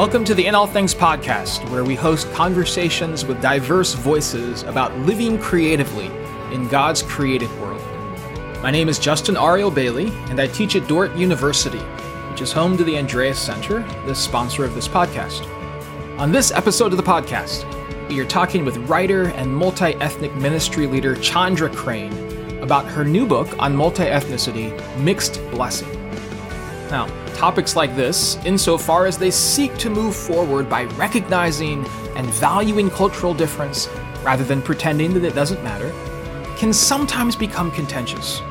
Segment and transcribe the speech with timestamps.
[0.00, 4.96] Welcome to the In All Things podcast, where we host conversations with diverse voices about
[5.00, 6.06] living creatively
[6.54, 7.82] in God's created world.
[8.62, 11.80] My name is Justin Ariel Bailey, and I teach at Dordt University,
[12.30, 15.46] which is home to the Andreas Center, the sponsor of this podcast.
[16.18, 17.68] On this episode of the podcast,
[18.08, 22.14] we are talking with writer and multi ethnic ministry leader Chandra Crane
[22.62, 25.92] about her new book on multi ethnicity, Mixed Blessing.
[26.90, 27.06] Now,
[27.40, 33.32] topics like this, insofar as they seek to move forward by recognizing and valuing cultural
[33.32, 33.88] difference
[34.22, 35.90] rather than pretending that it doesn't matter,
[36.58, 38.42] can sometimes become contentious.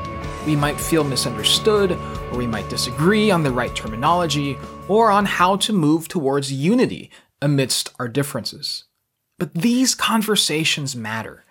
[0.44, 4.58] We might feel misunderstood, or we might disagree on the right terminology,
[4.88, 8.86] or on how to move towards unity amidst our differences.
[9.38, 11.44] But these conversations matter,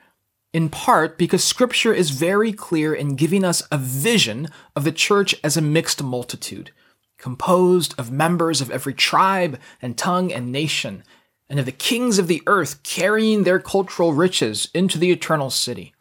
[0.51, 5.33] in part because Scripture is very clear in giving us a vision of the church
[5.41, 6.71] as a mixed multitude
[7.19, 11.03] composed of members of every tribe and tongue and nation,
[11.47, 15.93] and of the kings of the earth carrying their cultural riches into the eternal city.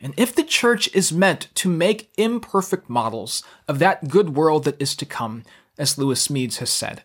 [0.00, 4.80] And if the church is meant to make imperfect models of that good world that
[4.80, 5.44] is to come,
[5.78, 7.02] as Lewis Smedes has said,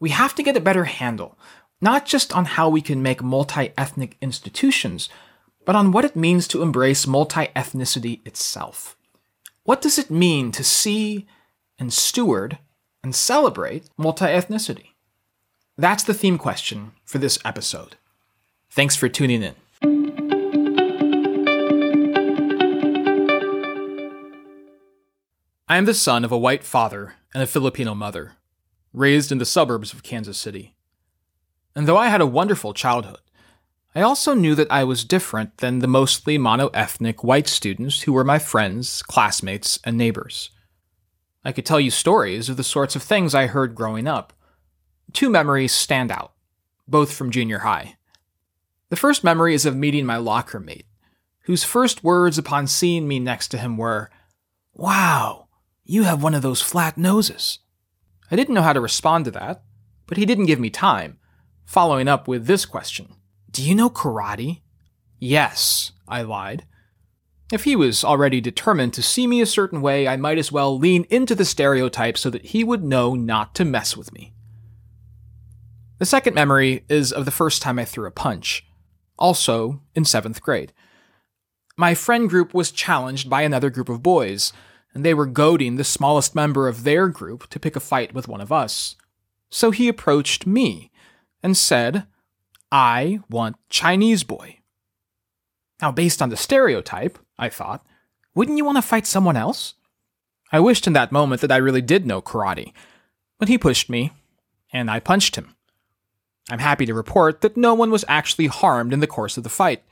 [0.00, 1.38] we have to get a better handle,
[1.80, 5.08] not just on how we can make multi ethnic institutions,
[5.64, 8.96] but on what it means to embrace multi ethnicity itself.
[9.64, 11.26] What does it mean to see
[11.78, 12.58] and steward
[13.02, 14.88] and celebrate multi ethnicity?
[15.76, 17.96] That's the theme question for this episode.
[18.70, 19.54] Thanks for tuning in.
[25.70, 28.32] I am the son of a white father and a Filipino mother,
[28.92, 30.74] raised in the suburbs of Kansas City.
[31.76, 33.20] And though I had a wonderful childhood,
[33.94, 38.12] I also knew that I was different than the mostly mono ethnic white students who
[38.12, 40.50] were my friends, classmates, and neighbors.
[41.48, 44.34] I could tell you stories of the sorts of things I heard growing up.
[45.14, 46.34] Two memories stand out,
[46.86, 47.96] both from junior high.
[48.90, 50.84] The first memory is of meeting my locker mate,
[51.44, 54.10] whose first words upon seeing me next to him were,
[54.74, 55.48] Wow,
[55.86, 57.60] you have one of those flat noses.
[58.30, 59.62] I didn't know how to respond to that,
[60.06, 61.18] but he didn't give me time,
[61.64, 63.14] following up with this question
[63.50, 64.60] Do you know karate?
[65.18, 66.66] Yes, I lied.
[67.50, 70.78] If he was already determined to see me a certain way, I might as well
[70.78, 74.34] lean into the stereotype so that he would know not to mess with me.
[75.98, 78.66] The second memory is of the first time I threw a punch,
[79.18, 80.74] also in seventh grade.
[81.76, 84.52] My friend group was challenged by another group of boys,
[84.92, 88.28] and they were goading the smallest member of their group to pick a fight with
[88.28, 88.96] one of us.
[89.48, 90.90] So he approached me
[91.42, 92.06] and said,
[92.70, 94.58] I want Chinese boy.
[95.80, 97.86] Now, based on the stereotype, I thought,
[98.34, 99.74] wouldn't you want to fight someone else?
[100.52, 102.72] I wished in that moment that I really did know karate,
[103.38, 104.12] but he pushed me,
[104.72, 105.54] and I punched him.
[106.50, 109.50] I'm happy to report that no one was actually harmed in the course of the
[109.50, 109.82] fight.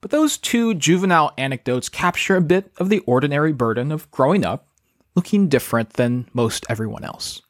[0.00, 4.68] But those two juvenile anecdotes capture a bit of the ordinary burden of growing up
[5.16, 7.42] looking different than most everyone else.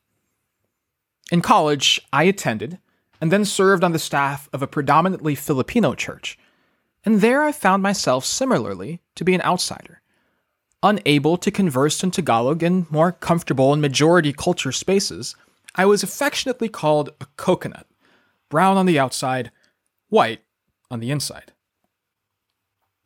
[1.30, 2.78] In college, I attended
[3.20, 6.38] and then served on the staff of a predominantly Filipino church
[7.06, 10.02] and there I found myself similarly to be an outsider.
[10.82, 15.36] Unable to converse in Tagalog and more comfortable in majority culture spaces,
[15.76, 17.86] I was affectionately called a coconut,
[18.50, 19.52] brown on the outside,
[20.08, 20.40] white
[20.90, 21.52] on the inside.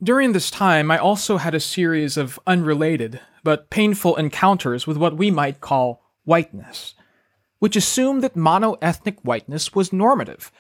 [0.03, 5.17] During this time, I also had a series of unrelated but painful encounters with what
[5.17, 6.95] we might call whiteness,
[7.59, 10.51] which assumed that mono ethnic whiteness was normative,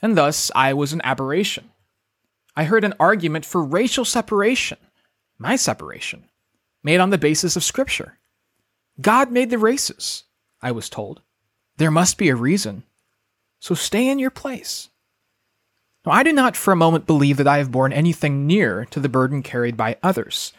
[0.00, 1.70] and thus I was an aberration.
[2.56, 4.78] I heard an argument for racial separation,
[5.38, 6.24] my separation,
[6.82, 8.18] made on the basis of Scripture.
[9.00, 10.24] God made the races,
[10.62, 11.20] I was told.
[11.76, 12.84] There must be a reason.
[13.60, 14.88] So stay in your place.
[16.06, 19.00] Now, I do not for a moment believe that I have borne anything near to
[19.00, 20.52] the burden carried by others,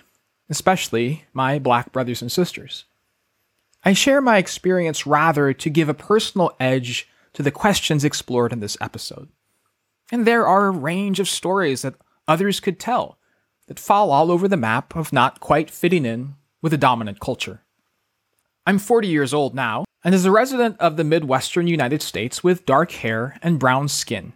[0.50, 2.86] especially my black brothers and sisters.
[3.84, 8.60] I share my experience rather to give a personal edge to the questions explored in
[8.60, 9.30] this episode.
[10.12, 11.96] And there are a range of stories that
[12.28, 13.18] others could tell
[13.68, 17.64] that fall all over the map of not quite fitting in with a dominant culture.
[18.66, 22.66] I'm 40 years old now, and as a resident of the Midwestern United States with
[22.66, 24.34] dark hair and brown skin,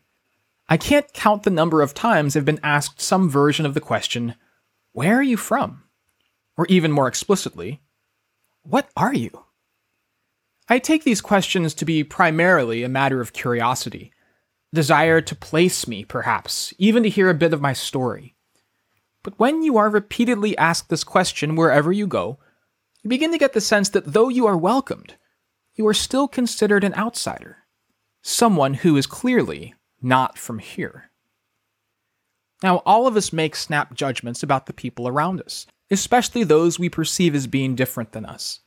[0.68, 4.36] I can't count the number of times I've been asked some version of the question,
[4.94, 5.84] Where are you from?
[6.58, 7.82] Or even more explicitly,
[8.64, 9.46] What are you?
[10.70, 14.14] I take these questions to be primarily a matter of curiosity
[14.74, 18.36] desire to place me, perhaps, even to hear a bit of my story.
[19.24, 22.40] But when you are repeatedly asked this question wherever you go,
[23.04, 25.16] you begin to get the sense that though you are welcomed,
[25.76, 27.58] you are still considered an outsider.
[28.22, 31.12] someone who is clearly not from here.
[32.64, 36.90] Now, all of us make snap judgments about the people around us, especially those we
[36.90, 38.60] perceive as being different than us.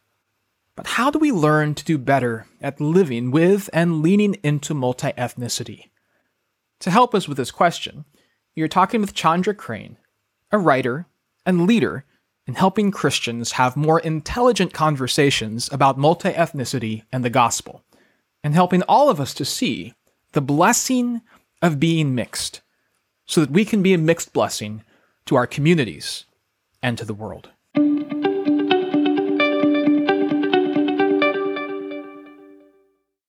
[0.76, 5.12] But how do we learn to do better at living with and leaning into multi
[5.12, 5.90] ethnicity?
[6.84, 8.04] To help us with this question,
[8.54, 9.96] you're talking with Chandra Crane,
[10.52, 11.06] a writer
[11.46, 12.04] and leader
[12.46, 17.82] in helping Christians have more intelligent conversations about multi ethnicity and the gospel,
[18.42, 19.94] and helping all of us to see
[20.32, 21.22] the blessing
[21.62, 22.60] of being mixed
[23.25, 24.84] so that we can be a mixed blessing
[25.25, 26.26] to our communities
[26.82, 27.48] and to the world.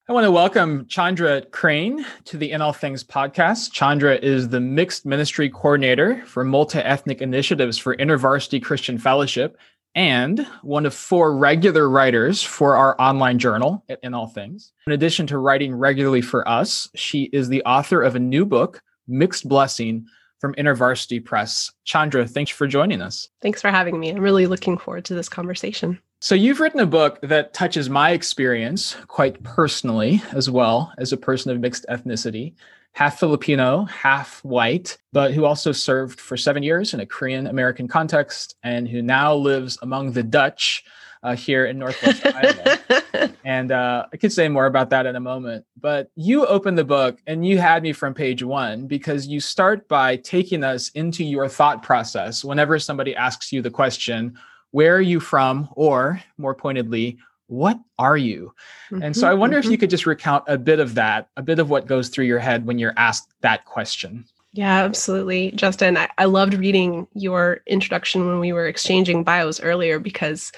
[0.07, 3.71] I want to welcome Chandra Crane to the In All Things podcast.
[3.71, 9.57] Chandra is the Mixed Ministry Coordinator for Multi Ethnic Initiatives for InterVarsity Christian Fellowship
[9.95, 14.73] and one of four regular writers for our online journal at In All Things.
[14.85, 18.83] In addition to writing regularly for us, she is the author of a new book
[19.07, 20.05] Mixed Blessing
[20.39, 21.71] from InterVarsity Press.
[21.83, 23.29] Chandra, thanks for joining us.
[23.41, 24.09] Thanks for having me.
[24.09, 25.99] I'm really looking forward to this conversation.
[26.21, 31.17] So, you've written a book that touches my experience quite personally, as well as a
[31.17, 32.55] person of mixed ethnicity,
[32.93, 37.87] half Filipino, half white, but who also served for seven years in a Korean American
[37.87, 40.83] context and who now lives among the Dutch
[41.25, 43.31] uh, here in Northwest Iowa.
[43.43, 45.65] And uh, I could say more about that in a moment.
[45.79, 49.87] But you opened the book and you had me from page one because you start
[49.87, 54.37] by taking us into your thought process whenever somebody asks you the question,
[54.71, 55.67] Where are you from?
[55.73, 57.17] Or more pointedly,
[57.47, 58.53] what are you?
[58.91, 59.67] Mm-hmm, and so I wonder mm-hmm.
[59.67, 62.25] if you could just recount a bit of that, a bit of what goes through
[62.25, 64.25] your head when you're asked that question.
[64.53, 65.51] Yeah, absolutely.
[65.51, 70.51] Justin, I, I loved reading your introduction when we were exchanging bios earlier because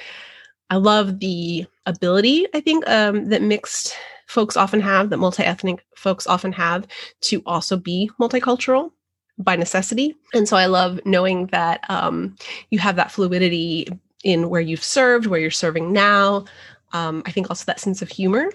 [0.70, 3.96] I love the ability, I think, um, that mixed
[4.28, 6.86] folks often have, that multi ethnic folks often have
[7.22, 8.92] to also be multicultural
[9.38, 10.16] by necessity.
[10.34, 12.36] And so I love knowing that um,
[12.70, 13.88] you have that fluidity
[14.24, 16.46] in where you've served, where you're serving now.
[16.94, 18.50] Um, I think also that sense of humor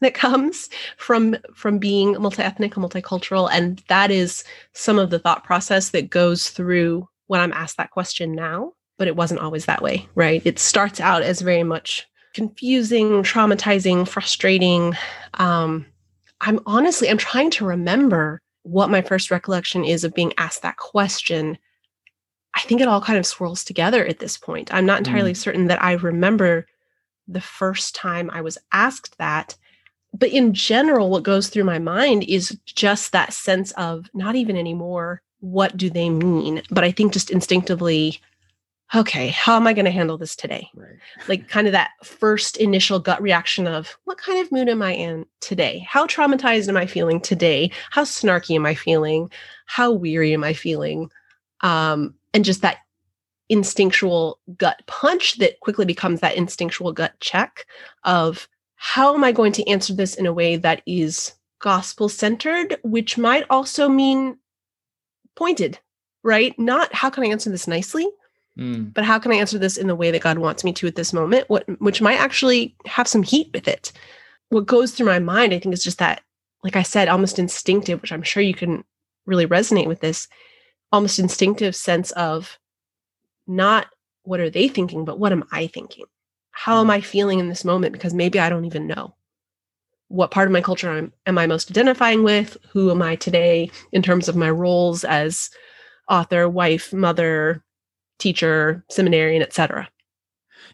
[0.00, 5.44] that comes from from being multi-ethnic and multicultural and that is some of the thought
[5.44, 9.82] process that goes through when i'm asked that question now but it wasn't always that
[9.82, 10.42] way, right?
[10.44, 14.94] It starts out as very much confusing, traumatizing, frustrating.
[15.34, 15.86] Um,
[16.40, 20.76] I'm honestly, I'm trying to remember what my first recollection is of being asked that
[20.76, 21.58] question.
[22.54, 24.72] I think it all kind of swirls together at this point.
[24.74, 25.36] I'm not entirely mm.
[25.36, 26.66] certain that I remember
[27.28, 29.56] the first time I was asked that.
[30.12, 34.56] But in general, what goes through my mind is just that sense of not even
[34.56, 36.62] anymore, what do they mean?
[36.70, 38.20] But I think just instinctively,
[38.94, 40.68] okay, how am I going to handle this today?
[40.74, 40.96] Right.
[41.28, 44.92] Like, kind of that first initial gut reaction of what kind of mood am I
[44.92, 45.86] in today?
[45.88, 47.70] How traumatized am I feeling today?
[47.90, 49.30] How snarky am I feeling?
[49.66, 51.10] How weary am I feeling?
[51.60, 52.78] Um, and just that
[53.48, 57.66] instinctual gut punch that quickly becomes that instinctual gut check
[58.04, 62.78] of how am I going to answer this in a way that is gospel centered,
[62.84, 64.38] which might also mean
[65.34, 65.78] pointed,
[66.22, 66.56] right?
[66.58, 68.08] Not how can I answer this nicely,
[68.58, 68.92] Mm.
[68.92, 70.96] But how can I answer this in the way that God wants me to at
[70.96, 71.48] this moment?
[71.48, 73.92] What which might actually have some heat with it.
[74.48, 76.22] What goes through my mind, I think, is just that,
[76.64, 78.84] like I said, almost instinctive, which I'm sure you can
[79.26, 80.26] really resonate with this,
[80.90, 82.58] almost instinctive sense of
[83.46, 83.86] not
[84.22, 86.06] what are they thinking, but what am I thinking?
[86.50, 86.92] How am mm.
[86.92, 87.92] I feeling in this moment?
[87.92, 89.14] Because maybe I don't even know.
[90.08, 92.56] What part of my culture I'm, am I most identifying with?
[92.72, 95.50] Who am I today in terms of my roles as
[96.08, 97.62] author, wife, mother,
[98.18, 99.88] teacher, seminarian, etc.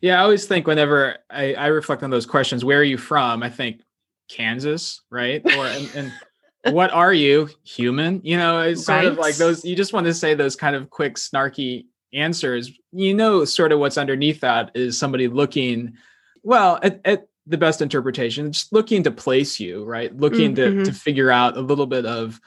[0.01, 3.43] Yeah, I always think whenever I, I, reflect on those questions, where are you from?
[3.43, 3.81] I think
[4.29, 5.43] Kansas, right?
[5.57, 6.13] Or and, and
[6.75, 8.21] what are you, human?
[8.25, 9.07] You know, it's sort right.
[9.07, 9.65] of like those.
[9.65, 12.71] You just want to say those kind of quick, snarky answers.
[12.93, 15.95] You know, sort of what's underneath that is somebody looking,
[16.43, 20.15] well, at, at the best interpretation, just looking to place you, right?
[20.17, 20.79] Looking mm-hmm.
[20.81, 22.41] to to figure out a little bit of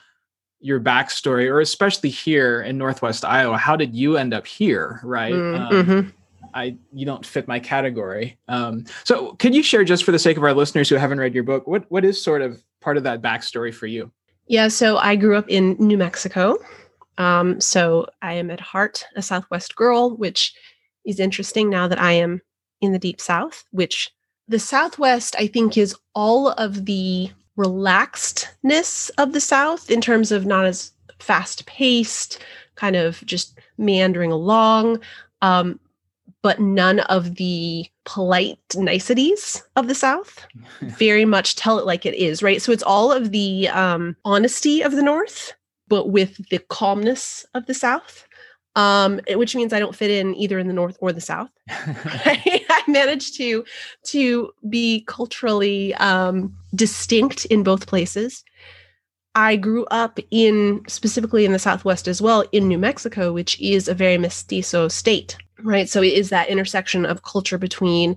[0.59, 4.99] your backstory, or especially here in Northwest Iowa, how did you end up here?
[5.03, 5.33] Right.
[5.33, 6.09] Mm, um, mm-hmm.
[6.53, 8.37] I you don't fit my category.
[8.47, 11.35] Um, so could you share just for the sake of our listeners who haven't read
[11.35, 14.11] your book, what what is sort of part of that backstory for you?
[14.47, 16.57] Yeah, so I grew up in New Mexico.
[17.17, 20.53] Um, so I am at heart a Southwest girl, which
[21.05, 22.41] is interesting now that I am
[22.81, 24.11] in the deep South, which
[24.47, 30.45] the Southwest I think is all of the relaxedness of the South in terms of
[30.45, 32.43] not as fast paced,
[32.75, 34.99] kind of just meandering along.
[35.41, 35.79] Um,
[36.43, 40.45] but none of the polite niceties of the South.
[40.81, 42.61] Very much tell it like it is, right?
[42.61, 45.53] So it's all of the um, honesty of the North,
[45.87, 48.26] but with the calmness of the South.
[48.77, 51.49] Um, which means I don't fit in either in the North or the South.
[51.69, 53.65] I managed to
[54.03, 58.43] to be culturally um, distinct in both places.
[59.33, 63.87] I grew up in specifically in the Southwest as well, in New Mexico, which is
[63.87, 68.15] a very mestizo state right so it is that intersection of culture between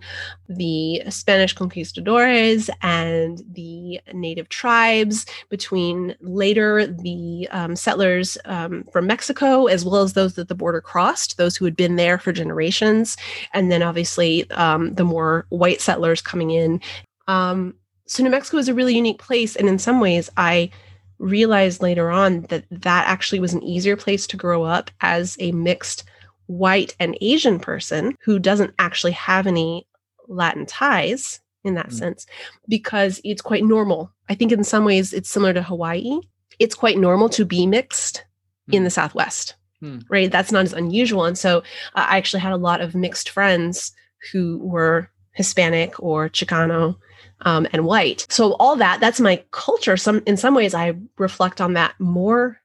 [0.48, 9.66] the spanish conquistadores and the native tribes between later the um, settlers um, from mexico
[9.66, 13.16] as well as those that the border crossed those who had been there for generations
[13.52, 16.80] and then obviously um, the more white settlers coming in.
[17.28, 17.74] Um,
[18.06, 20.70] so new mexico is a really unique place and in some ways i
[21.18, 25.52] realized later on that that actually was an easier place to grow up as a
[25.52, 26.04] mixed
[26.50, 29.86] white and Asian person who doesn't actually have any
[30.26, 31.92] Latin ties in that mm.
[31.92, 32.26] sense
[32.68, 34.12] because it's quite normal.
[34.28, 36.18] I think in some ways it's similar to Hawaii.
[36.58, 38.24] It's quite normal to be mixed
[38.68, 38.74] mm.
[38.74, 40.02] in the Southwest, mm.
[40.08, 40.30] right?
[40.30, 41.24] That's not as unusual.
[41.24, 41.58] And so
[41.94, 43.92] uh, I actually had a lot of mixed friends
[44.32, 46.96] who were Hispanic or Chicano
[47.42, 48.26] um, and white.
[48.28, 49.96] So all that, that's my culture.
[49.96, 52.60] Some in some ways I reflect on that more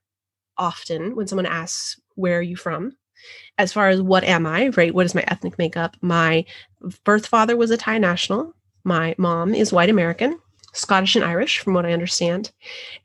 [0.57, 2.97] often when someone asks, where are you from?
[3.57, 4.93] As far as what am I, right?
[4.93, 5.95] What is my ethnic makeup?
[6.01, 6.45] My
[7.03, 8.53] birth father was a Thai national.
[8.83, 10.39] My mom is white American,
[10.73, 12.51] Scottish and Irish, from what I understand.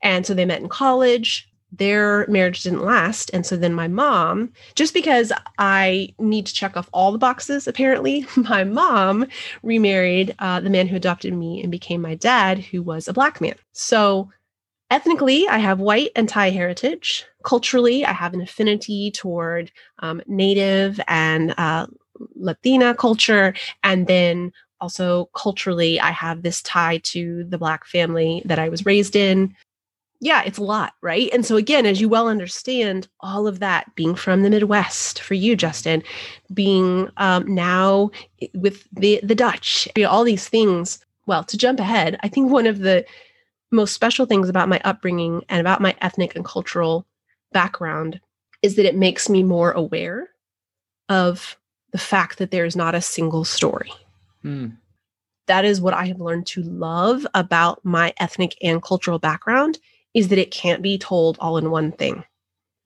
[0.03, 1.47] And so they met in college.
[1.71, 3.31] Their marriage didn't last.
[3.33, 7.65] And so then my mom, just because I need to check off all the boxes,
[7.65, 9.25] apparently, my mom
[9.63, 13.39] remarried uh, the man who adopted me and became my dad, who was a black
[13.39, 13.55] man.
[13.71, 14.29] So
[14.89, 17.25] ethnically, I have white and Thai heritage.
[17.43, 21.87] Culturally, I have an affinity toward um, Native and uh,
[22.35, 23.53] Latina culture.
[23.83, 28.85] And then also culturally, I have this tie to the Black family that I was
[28.85, 29.55] raised in.
[30.23, 31.29] Yeah, it's a lot, right?
[31.33, 35.33] And so, again, as you well understand, all of that being from the Midwest for
[35.33, 36.03] you, Justin,
[36.53, 38.11] being um, now
[38.53, 40.99] with the, the Dutch, you know, all these things.
[41.25, 43.03] Well, to jump ahead, I think one of the
[43.71, 47.05] most special things about my upbringing and about my ethnic and cultural
[47.51, 48.19] background
[48.61, 50.29] is that it makes me more aware
[51.09, 51.57] of
[51.91, 53.91] the fact that there is not a single story.
[54.43, 54.77] Mm.
[55.47, 59.79] That is what I have learned to love about my ethnic and cultural background
[60.13, 62.23] is that it can't be told all in one thing.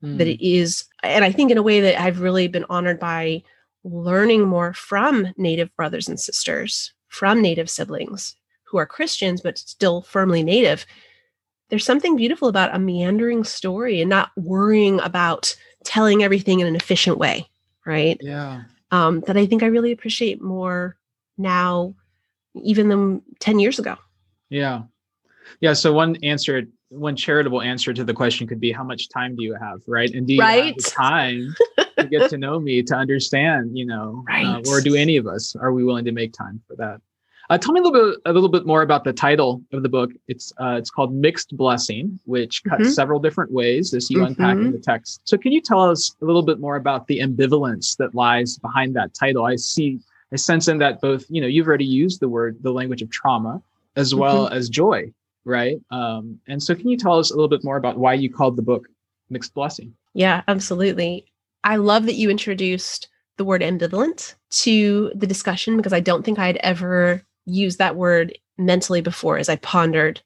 [0.02, 0.18] Mm.
[0.18, 3.42] That it is and I think in a way that I've really been honored by
[3.84, 10.02] learning more from native brothers and sisters, from native siblings who are Christians but still
[10.02, 10.84] firmly native,
[11.68, 16.76] there's something beautiful about a meandering story and not worrying about telling everything in an
[16.76, 17.48] efficient way,
[17.84, 18.18] right?
[18.20, 18.62] Yeah.
[18.90, 20.96] Um, that I think I really appreciate more
[21.36, 21.94] now,
[22.54, 23.96] even than 10 years ago.
[24.48, 24.82] Yeah.
[25.60, 25.72] Yeah.
[25.72, 29.42] So one answer, one charitable answer to the question could be how much time do
[29.42, 30.10] you have, right?
[30.12, 30.74] And do you right?
[30.74, 31.54] have time
[31.98, 34.46] to get to know me, to understand, you know, right.
[34.46, 37.00] uh, or do any of us, are we willing to make time for that?
[37.48, 39.88] Uh, tell me a little bit a little bit more about the title of the
[39.88, 40.10] book.
[40.26, 42.90] It's uh, it's called Mixed Blessing, which cuts mm-hmm.
[42.90, 44.26] several different ways as you mm-hmm.
[44.26, 45.20] unpack in the text.
[45.24, 48.96] So, can you tell us a little bit more about the ambivalence that lies behind
[48.96, 49.44] that title?
[49.44, 50.00] I see,
[50.32, 53.10] I sense in that both you know you've already used the word the language of
[53.10, 53.62] trauma
[53.94, 54.54] as well mm-hmm.
[54.54, 55.12] as joy,
[55.44, 55.80] right?
[55.90, 58.56] Um, and so, can you tell us a little bit more about why you called
[58.56, 58.88] the book
[59.30, 59.94] Mixed Blessing?
[60.14, 61.26] Yeah, absolutely.
[61.62, 66.38] I love that you introduced the word ambivalent to the discussion because I don't think
[66.38, 70.20] I'd ever used that word mentally before as I pondered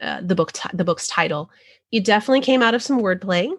[0.00, 1.50] uh, the book t- the book's title.
[1.92, 3.50] It definitely came out of some wordplay.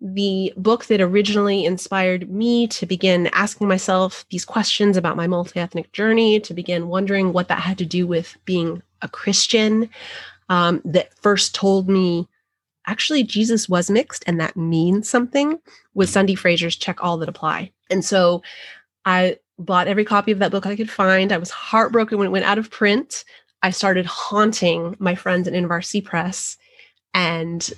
[0.00, 5.92] The book that originally inspired me to begin asking myself these questions about my multi-ethnic
[5.92, 9.88] journey, to begin wondering what that had to do with being a Christian,
[10.48, 12.28] um, that first told me
[12.86, 15.58] actually Jesus was mixed and that means something
[15.94, 17.72] was Sundee Frazier's Check All That Apply.
[17.90, 18.42] And so
[19.06, 21.32] I bought every copy of that book I could find.
[21.32, 23.24] I was heartbroken when it went out of print.
[23.62, 26.58] I started haunting my friends at InterVarsity Press.
[27.14, 27.72] And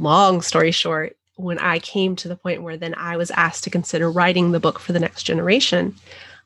[0.00, 3.70] long story short, when I came to the point where then I was asked to
[3.70, 5.94] consider writing the book for the next generation,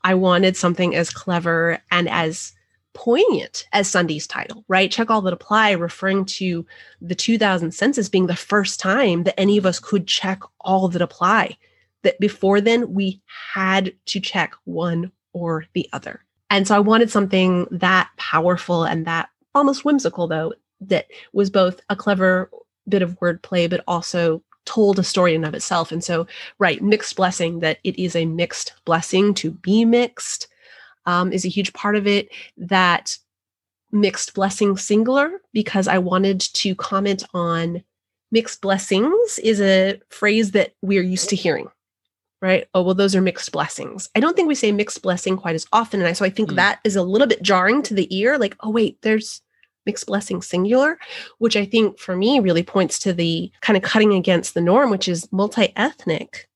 [0.04, 2.52] I wanted something as clever and as
[2.92, 4.90] poignant as Sundee's title, right?
[4.90, 6.66] Check all that apply, referring to
[7.00, 11.02] the 2000 census being the first time that any of us could check all that
[11.02, 11.56] apply
[12.06, 13.20] that before then we
[13.52, 16.24] had to check one or the other.
[16.50, 21.80] And so I wanted something that powerful and that almost whimsical, though, that was both
[21.90, 22.48] a clever
[22.88, 25.90] bit of wordplay, but also told a story in of itself.
[25.90, 26.28] And so,
[26.60, 30.46] right, mixed blessing, that it is a mixed blessing to be mixed
[31.06, 32.28] um, is a huge part of it.
[32.56, 33.18] That
[33.90, 37.82] mixed blessing singular, because I wanted to comment on
[38.30, 41.68] mixed blessings is a phrase that we're used to hearing
[42.46, 45.54] right oh well those are mixed blessings i don't think we say mixed blessing quite
[45.54, 46.56] as often and i so i think mm.
[46.56, 49.42] that is a little bit jarring to the ear like oh wait there's
[49.86, 50.98] mixed blessing singular,
[51.38, 54.90] which I think for me really points to the kind of cutting against the norm,
[54.90, 56.48] which is multi ethnic,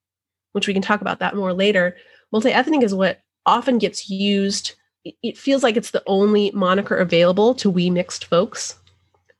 [0.53, 1.97] which we can talk about that more later.
[2.33, 4.75] Multi ethnic is what often gets used.
[5.05, 8.79] It feels like it's the only moniker available to we mixed folks,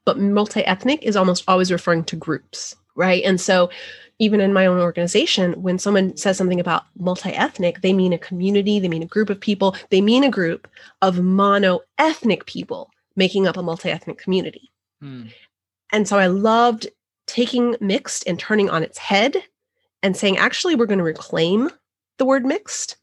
[0.07, 3.25] but multi ethnic is almost always referring to groups, right?
[3.25, 3.71] And so
[4.19, 8.19] even in my own organization, when someone says something about multi ethnic, they mean a
[8.19, 10.69] community, they mean a group of people, they mean a group
[11.03, 14.71] of mono ethnic people making up a multi-ethnic community.
[15.03, 15.33] Mm.
[15.93, 16.89] And so I loved
[17.27, 19.37] taking mixed and turning on its head
[20.03, 21.71] and saying, actually, we're going to reclaim
[22.19, 22.97] the word mixed,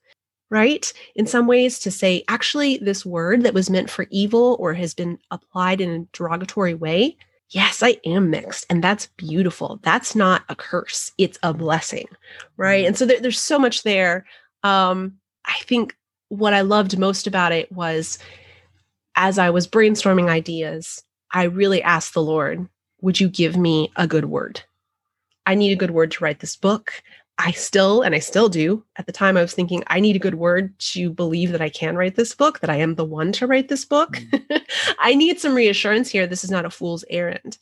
[0.50, 0.92] right?
[1.16, 4.94] In some ways, to say, actually, this word that was meant for evil or has
[4.94, 7.16] been applied in a derogatory way,
[7.50, 8.66] yes, I am mixed.
[8.70, 9.80] And that's beautiful.
[9.84, 12.08] That's not a curse, it's a blessing,
[12.58, 12.86] right?
[12.86, 14.26] And so there, there's so much there.
[14.64, 15.96] Um, I think
[16.30, 18.20] what I loved most about it was
[19.16, 22.68] as I was brainstorming ideas, I really asked the Lord,
[23.02, 24.62] would you give me a good word?
[25.46, 27.02] I need a good word to write this book.
[27.40, 30.20] I still, and I still do, at the time I was thinking, I need a
[30.20, 33.32] good word to believe that I can write this book, that I am the one
[33.34, 34.14] to write this book.
[34.14, 34.62] Mm.
[35.00, 36.26] I need some reassurance here.
[36.26, 37.60] This is not a fool's errand.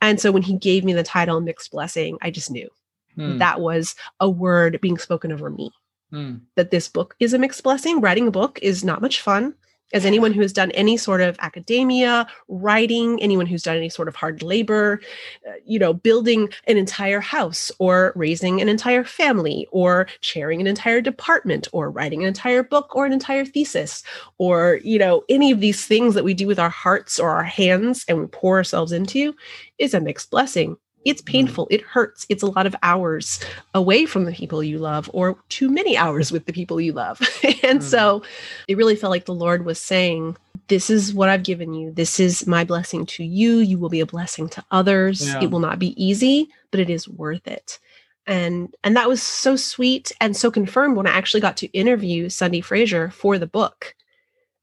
[0.00, 2.68] And so when he gave me the title Mixed Blessing, I just knew
[3.16, 3.38] mm.
[3.38, 5.70] that was a word being spoken over me.
[6.12, 6.40] Mm.
[6.56, 8.00] That this book is a mixed blessing.
[8.00, 9.54] Writing a book is not much fun
[9.92, 14.08] as anyone who has done any sort of academia, writing, anyone who's done any sort
[14.08, 15.00] of hard labor,
[15.46, 20.66] uh, you know, building an entire house or raising an entire family or chairing an
[20.66, 24.02] entire department or writing an entire book or an entire thesis
[24.38, 27.44] or, you know, any of these things that we do with our hearts or our
[27.44, 29.34] hands and we pour ourselves into
[29.78, 31.32] is a mixed blessing it's mm-hmm.
[31.32, 31.68] painful.
[31.70, 32.26] It hurts.
[32.28, 33.40] It's a lot of hours
[33.74, 37.20] away from the people you love or too many hours with the people you love.
[37.62, 37.82] And mm.
[37.82, 38.22] so
[38.68, 40.36] it really felt like the lord was saying
[40.68, 41.90] this is what i've given you.
[41.92, 43.58] This is my blessing to you.
[43.58, 45.26] You will be a blessing to others.
[45.26, 45.42] Yeah.
[45.42, 47.78] it will not be easy but it is worth it.
[48.26, 52.28] And and that was so sweet and so confirmed when i actually got to interview
[52.28, 53.94] Sundee Frazier for the book.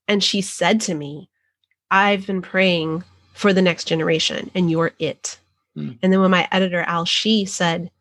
[0.08, 1.30] And she said to me
[1.90, 5.40] i've been praying for the next generation and you're it
[5.78, 5.98] Mm.
[6.02, 7.92] And then when my editor, Al Hsu, said,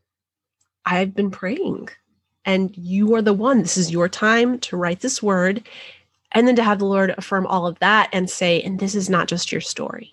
[0.85, 1.89] I've been praying
[2.45, 3.63] and you are the one.
[3.63, 5.67] This is your time to write this word.
[6.33, 9.11] And then to have the Lord affirm all of that and say, and this is
[9.11, 10.13] not just your story.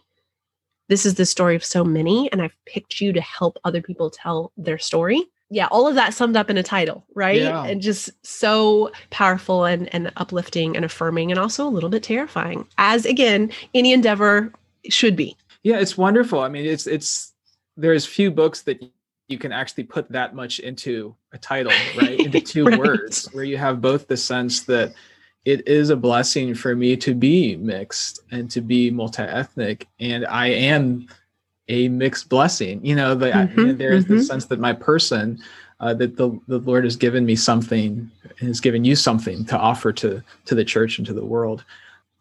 [0.89, 2.31] This is the story of so many.
[2.31, 5.23] And I've picked you to help other people tell their story.
[5.49, 7.41] Yeah, all of that summed up in a title, right?
[7.41, 7.63] Yeah.
[7.63, 12.67] And just so powerful and, and uplifting and affirming and also a little bit terrifying,
[12.77, 14.51] as again, any endeavor
[14.89, 15.37] should be.
[15.63, 16.41] Yeah, it's wonderful.
[16.41, 17.33] I mean, it's it's
[17.77, 18.83] there's few books that
[19.27, 22.19] you can actually put that much into a title, right?
[22.19, 22.79] Into two right.
[22.79, 24.93] words, where you have both the sense that
[25.45, 30.47] it is a blessing for me to be mixed and to be multi-ethnic, and I
[30.47, 31.07] am
[31.69, 32.85] a mixed blessing.
[32.85, 34.17] You know, the, mm-hmm, I, you know, there is mm-hmm.
[34.17, 35.39] the sense that my person,
[35.79, 38.09] uh, that the the Lord has given me something,
[38.39, 41.63] has given you something to offer to to the church and to the world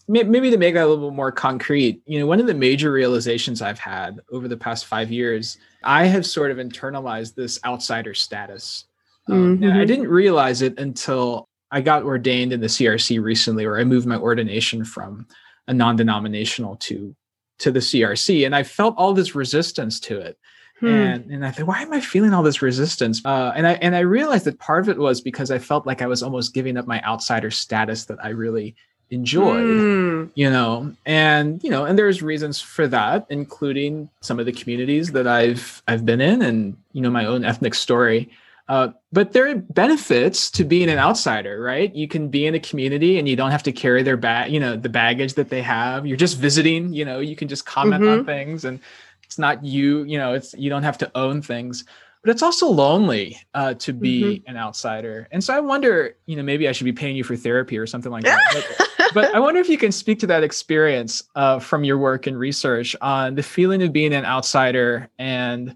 [0.08, 2.92] maybe to make that a little bit more concrete, you know, one of the major
[2.92, 8.14] realizations I've had over the past five years, I have sort of internalized this outsider
[8.14, 8.84] status.
[9.28, 9.76] Um, mm-hmm.
[9.76, 14.06] I didn't realize it until I got ordained in the CRC recently, where I moved
[14.06, 15.26] my ordination from
[15.66, 17.14] a non-denominational to
[17.58, 20.38] to the CRC, and I felt all this resistance to it.
[20.80, 20.86] Hmm.
[20.86, 23.24] And and I thought, why am I feeling all this resistance?
[23.24, 26.02] Uh, and I and I realized that part of it was because I felt like
[26.02, 28.76] I was almost giving up my outsider status that I really
[29.10, 30.30] enjoy mm.
[30.34, 35.12] you know and you know and there's reasons for that including some of the communities
[35.12, 38.28] that i've i've been in and you know my own ethnic story
[38.68, 42.60] uh, but there are benefits to being an outsider right you can be in a
[42.60, 45.62] community and you don't have to carry their bag you know the baggage that they
[45.62, 48.20] have you're just visiting you know you can just comment mm-hmm.
[48.20, 48.80] on things and
[49.22, 51.84] it's not you you know it's you don't have to own things
[52.26, 54.50] but it's also lonely uh, to be mm-hmm.
[54.50, 55.28] an outsider.
[55.30, 57.86] And so I wonder, you know, maybe I should be paying you for therapy or
[57.86, 58.88] something like that.
[59.16, 62.38] but, I wonder if you can speak to that experience uh, from your work and
[62.38, 65.74] research on the feeling of being an outsider and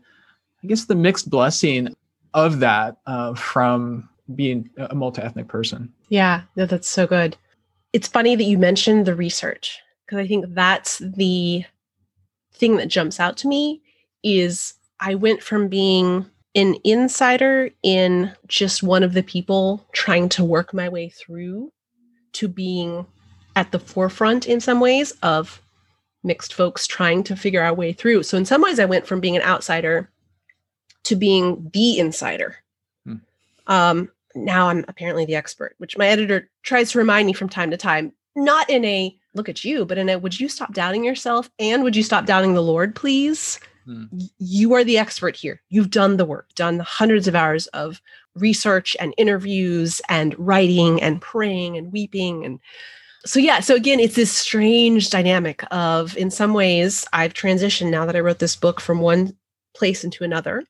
[0.62, 1.94] I guess the mixed blessing
[2.34, 5.92] of that uh, from being a multi-ethnic person.
[6.08, 7.36] Yeah, no, that's so good.
[7.92, 11.64] It's funny that you mentioned the research because I think that's the
[12.52, 13.80] thing that jumps out to me
[14.22, 20.44] is I went from being an insider in just one of the people trying to
[20.44, 21.72] work my way through
[22.32, 23.06] to being
[23.56, 25.60] at the forefront in some ways of
[26.22, 28.22] mixed folks trying to figure our way through.
[28.22, 30.10] So in some ways I went from being an outsider
[31.04, 32.56] to being the insider.
[33.04, 33.16] Hmm.
[33.66, 37.70] Um, now I'm apparently the expert, which my editor tries to remind me from time
[37.70, 41.04] to time, not in a look at you, but in a would you stop doubting
[41.04, 43.58] yourself and would you stop doubting the Lord, please?
[43.86, 44.04] Hmm.
[44.38, 45.62] You are the expert here.
[45.70, 48.00] You've done the work, done hundreds of hours of
[48.34, 52.60] research and interviews and writing and praying and weeping and
[53.26, 58.06] so yeah so again it's this strange dynamic of in some ways i've transitioned now
[58.06, 59.36] that i wrote this book from one
[59.74, 60.64] place into another.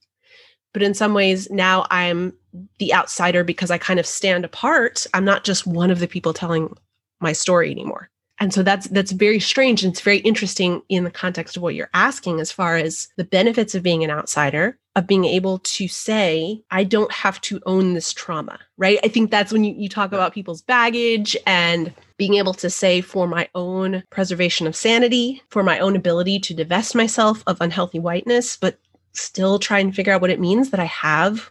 [0.73, 2.33] But in some ways now i'm
[2.79, 5.07] the outsider because i kind of stand apart.
[5.15, 6.75] I'm not just one of the people telling
[7.21, 8.09] my story anymore.
[8.39, 9.83] And so that's that's very strange.
[9.83, 13.25] And it's very interesting in the context of what you're asking as far as the
[13.25, 17.95] benefits of being an outsider of being able to say i don't have to own
[17.95, 22.35] this trauma right i think that's when you, you talk about people's baggage and being
[22.35, 26.95] able to say for my own preservation of sanity for my own ability to divest
[26.95, 28.79] myself of unhealthy whiteness but
[29.13, 31.51] still try and figure out what it means that i have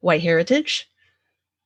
[0.00, 0.88] white heritage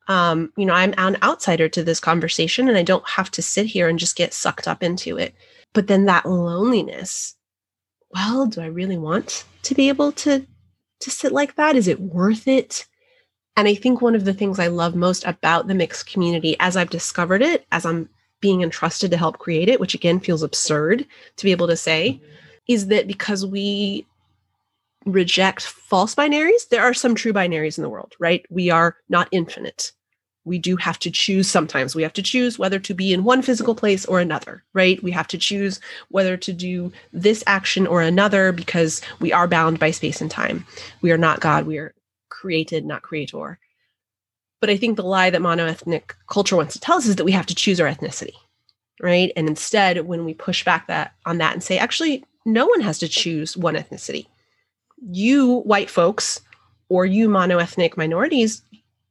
[0.07, 3.65] um, you know, I'm an outsider to this conversation and I don't have to sit
[3.65, 5.33] here and just get sucked up into it.
[5.73, 7.35] But then that loneliness,
[8.11, 10.45] well, do I really want to be able to
[11.03, 11.75] to sit like that?
[11.75, 12.85] Is it worth it?
[13.55, 16.75] And I think one of the things I love most about the mixed community as
[16.75, 21.05] I've discovered it, as I'm being entrusted to help create it, which again feels absurd
[21.37, 22.33] to be able to say, mm-hmm.
[22.67, 24.05] is that because we
[25.05, 26.67] reject false binaries.
[26.69, 28.45] There are some true binaries in the world, right?
[28.49, 29.91] We are not infinite.
[30.45, 31.95] We do have to choose sometimes.
[31.95, 35.01] We have to choose whether to be in one physical place or another, right?
[35.01, 35.79] We have to choose
[36.09, 40.65] whether to do this action or another because we are bound by space and time.
[41.01, 41.65] We are not God.
[41.65, 41.93] We are
[42.29, 43.59] created, not creator.
[44.59, 47.31] But I think the lie that monoethnic culture wants to tell us is that we
[47.31, 48.33] have to choose our ethnicity,
[49.01, 49.31] right?
[49.35, 52.99] And instead, when we push back that on that and say, actually, no one has
[52.99, 54.27] to choose one ethnicity
[55.11, 56.41] you white folks
[56.89, 58.61] or you monoethnic minorities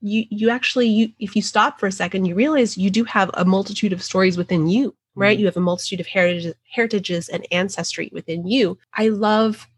[0.02, 3.30] you you actually you if you stop for a second you realize you do have
[3.34, 5.40] a multitude of stories within you right mm-hmm.
[5.40, 9.68] you have a multitude of heritage, heritages and ancestry within you i love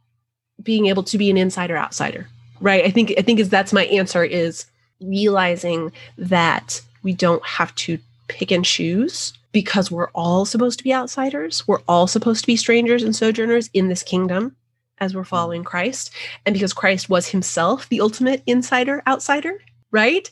[0.62, 2.26] being able to be an insider outsider
[2.60, 4.66] right i think i think is that's my answer is
[5.00, 10.94] realizing that we don't have to pick and choose because we're all supposed to be
[10.94, 14.56] outsiders we're all supposed to be strangers and sojourners in this kingdom
[14.98, 16.10] as we're following Christ.
[16.46, 19.60] And because Christ was himself the ultimate insider outsider,
[19.94, 20.28] right?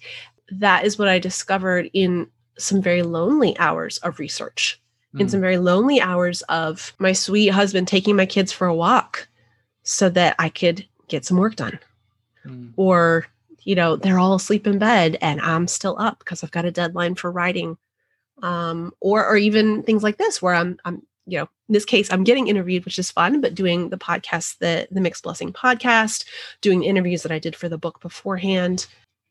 [0.51, 2.27] That is what I discovered in
[2.59, 4.81] some very lonely hours of research,
[5.15, 5.21] mm.
[5.21, 9.29] in some very lonely hours of my sweet husband taking my kids for a walk
[9.85, 11.79] so that I could get some work done.
[12.45, 12.73] Mm.
[12.77, 13.27] Or,
[13.63, 16.73] you know, they're all asleep in bed and I'm still up because I've got a
[16.73, 17.79] deadline for writing.
[18.43, 22.13] Um, or or even things like this where I'm I'm you know, in this case,
[22.13, 26.25] I'm getting interviewed, which is fun, but doing the podcast, the the Mixed Blessing podcast,
[26.61, 28.87] doing interviews that I did for the book beforehand.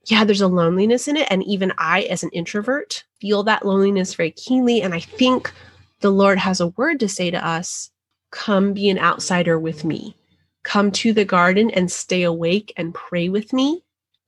[0.06, 1.28] Yeah, there's a loneliness in it.
[1.30, 4.82] And even I, as an introvert, feel that loneliness very keenly.
[4.82, 5.52] And I think
[6.00, 7.92] the Lord has a word to say to us
[8.32, 10.16] come be an outsider with me.
[10.64, 13.84] Come to the garden and stay awake and pray with me.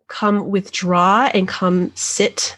[0.08, 2.56] Come withdraw and come sit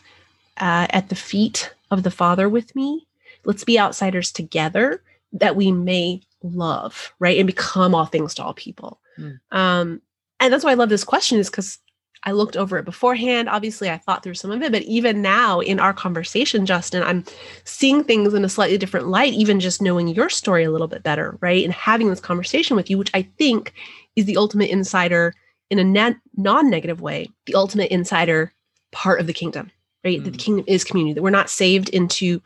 [0.58, 3.08] uh, at the feet of the Father with me
[3.46, 5.02] let's be outsiders together
[5.34, 7.38] that we may love, right?
[7.38, 9.00] And become all things to all people.
[9.18, 9.40] Mm.
[9.52, 10.02] Um,
[10.40, 11.80] and that's why I love this question is because
[12.26, 13.50] I looked over it beforehand.
[13.50, 17.24] Obviously, I thought through some of it, but even now in our conversation, Justin, I'm
[17.66, 21.04] seeing things in a slightly different light, even just knowing your story a little bit
[21.04, 21.64] better, right?
[21.64, 23.74] And having this conversation with you, which I think
[24.16, 25.34] is the ultimate insider
[25.70, 28.54] in a non negative way, the ultimate insider
[28.92, 29.72] part of the kingdom,
[30.04, 30.20] right?
[30.20, 30.24] Mm.
[30.24, 32.42] That the kingdom is community, that we're not saved into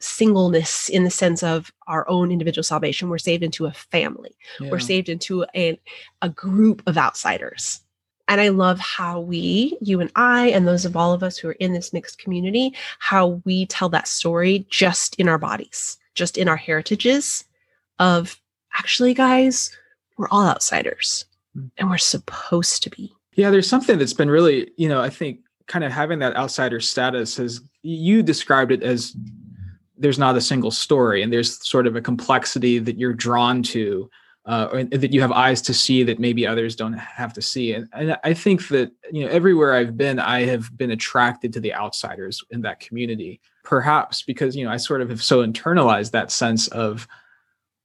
[0.00, 3.08] singleness in the sense of our own individual salvation.
[3.08, 4.36] We're saved into a family.
[4.60, 4.70] Yeah.
[4.70, 5.80] We're saved into a,
[6.20, 7.80] a group of outsiders.
[8.32, 11.48] And I love how we, you and I, and those of all of us who
[11.48, 16.38] are in this mixed community, how we tell that story just in our bodies, just
[16.38, 17.44] in our heritages
[17.98, 18.40] of
[18.72, 19.76] actually, guys,
[20.16, 21.70] we're all outsiders mm.
[21.76, 23.12] and we're supposed to be.
[23.34, 26.80] Yeah, there's something that's been really, you know, I think kind of having that outsider
[26.80, 29.14] status has, you described it as
[29.98, 34.08] there's not a single story and there's sort of a complexity that you're drawn to
[34.44, 37.88] uh, that you have eyes to see that maybe others don't have to see and,
[37.92, 41.72] and i think that you know everywhere i've been i have been attracted to the
[41.72, 46.30] outsiders in that community perhaps because you know i sort of have so internalized that
[46.32, 47.06] sense of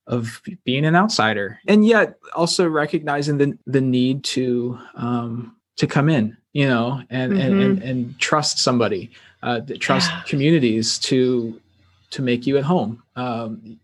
[0.07, 6.09] of being an outsider and yet also recognizing the the need to um to come
[6.09, 7.41] in you know and mm-hmm.
[7.41, 9.11] and, and, and trust somebody
[9.43, 10.21] uh trust yeah.
[10.25, 11.61] communities to
[12.09, 13.79] to make you at home um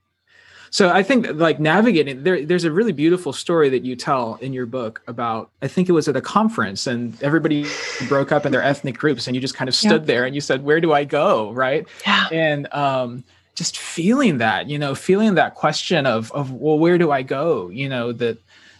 [0.73, 4.53] so I think like navigating there, there's a really beautiful story that you tell in
[4.53, 7.67] your book about I think it was at a conference and everybody
[8.07, 10.07] broke up in their ethnic groups and you just kind of stood yeah.
[10.07, 11.51] there and you said, Where do I go?
[11.51, 11.88] Right.
[12.07, 12.27] Yeah.
[12.31, 17.12] And um just feeling that, you know, feeling that question of of well, where do
[17.12, 17.69] I go?
[17.69, 18.39] You know, that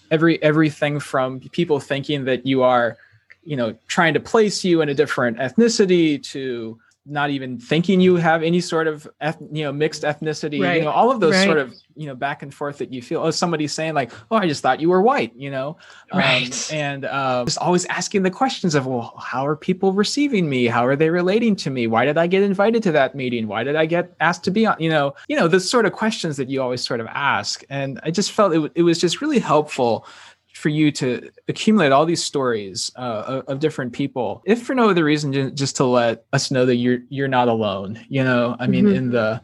[0.10, 2.98] every everything from people thinking that you are,
[3.44, 8.16] you know, trying to place you in a different ethnicity to not even thinking you
[8.16, 10.78] have any sort of eth- you know mixed ethnicity right.
[10.78, 11.46] you know all of those right.
[11.46, 13.22] sort of you know back and forth that you feel.
[13.22, 15.78] Oh somebody's saying like oh i just thought you were white you know?
[16.12, 16.72] Um, right.
[16.72, 20.66] um, and uh, just always asking the questions of well how are people receiving me?
[20.68, 21.88] How are they relating to me?
[21.88, 23.48] Why did i get invited to that meeting?
[23.48, 24.78] Why did i get asked to be on?
[24.80, 27.64] You know you know the sort of questions that you always sort of ask.
[27.70, 30.06] And i just felt it, it was just really helpful
[30.54, 35.04] for you to accumulate all these stories uh, of, different people, if for no other
[35.04, 38.00] reason, just to let us know that you're you're not alone.
[38.08, 38.96] You know, I mean, mm-hmm.
[38.96, 39.42] in the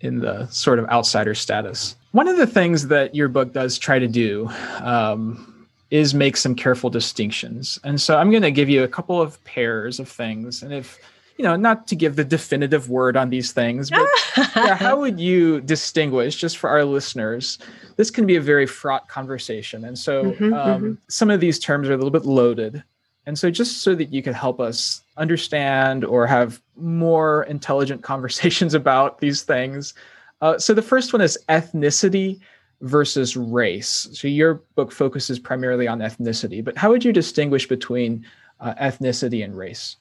[0.00, 1.96] in the sort of outsider status.
[2.12, 4.48] One of the things that your book does try to do
[4.80, 9.22] um, is make some careful distinctions, and so I'm going to give you a couple
[9.22, 10.98] of pairs of things, and if
[11.38, 14.08] you know, not to give the definitive word on these things, but
[14.56, 17.58] yeah, how would you distinguish, just for our listeners?
[17.96, 19.84] This can be a very fraught conversation.
[19.84, 20.92] And so mm-hmm, um, mm-hmm.
[21.08, 22.82] some of these terms are a little bit loaded.
[23.24, 28.74] And so, just so that you can help us understand or have more intelligent conversations
[28.74, 29.94] about these things.
[30.40, 32.40] Uh, so, the first one is ethnicity
[32.80, 34.08] versus race.
[34.12, 38.24] So, your book focuses primarily on ethnicity, but how would you distinguish between
[38.60, 39.96] uh, ethnicity and race?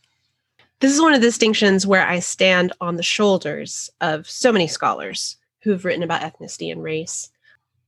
[0.80, 4.68] This is one of the distinctions where I stand on the shoulders of so many
[4.68, 7.32] scholars who have written about ethnicity and race.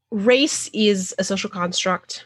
[0.09, 2.25] Race is a social construct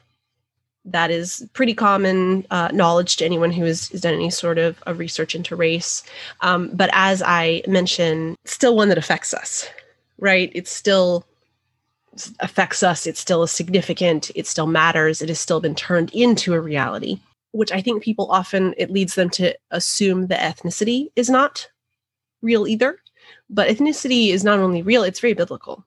[0.85, 4.81] that is pretty common uh, knowledge to anyone who has, has, done any sort of,
[4.83, 6.03] of research into race.
[6.41, 9.69] Um, but as I mentioned, still one that affects us,
[10.17, 10.49] right?
[10.55, 11.25] It still
[12.39, 13.05] affects us.
[13.05, 14.31] It still significant.
[14.35, 15.21] It still matters.
[15.21, 17.19] It has still been turned into a reality
[17.53, 21.69] which I think people often it leads them to assume the ethnicity is not
[22.41, 22.99] real either.
[23.49, 25.85] But ethnicity is not only real, it's very biblical.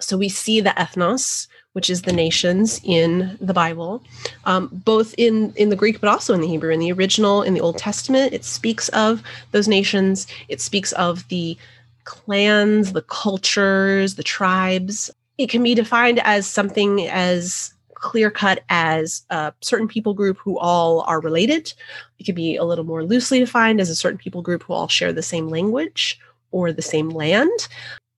[0.00, 4.02] So we see the ethnos, which is the nations in the Bible,
[4.44, 6.72] um, both in, in the Greek but also in the Hebrew.
[6.72, 11.26] In the original, in the Old Testament, it speaks of those nations, it speaks of
[11.28, 11.56] the
[12.04, 15.10] clans, the cultures, the tribes.
[15.38, 17.72] It can be defined as something as
[18.06, 21.74] clear cut as a certain people group who all are related.
[22.20, 24.86] It could be a little more loosely defined as a certain people group who all
[24.86, 26.16] share the same language
[26.52, 27.66] or the same land.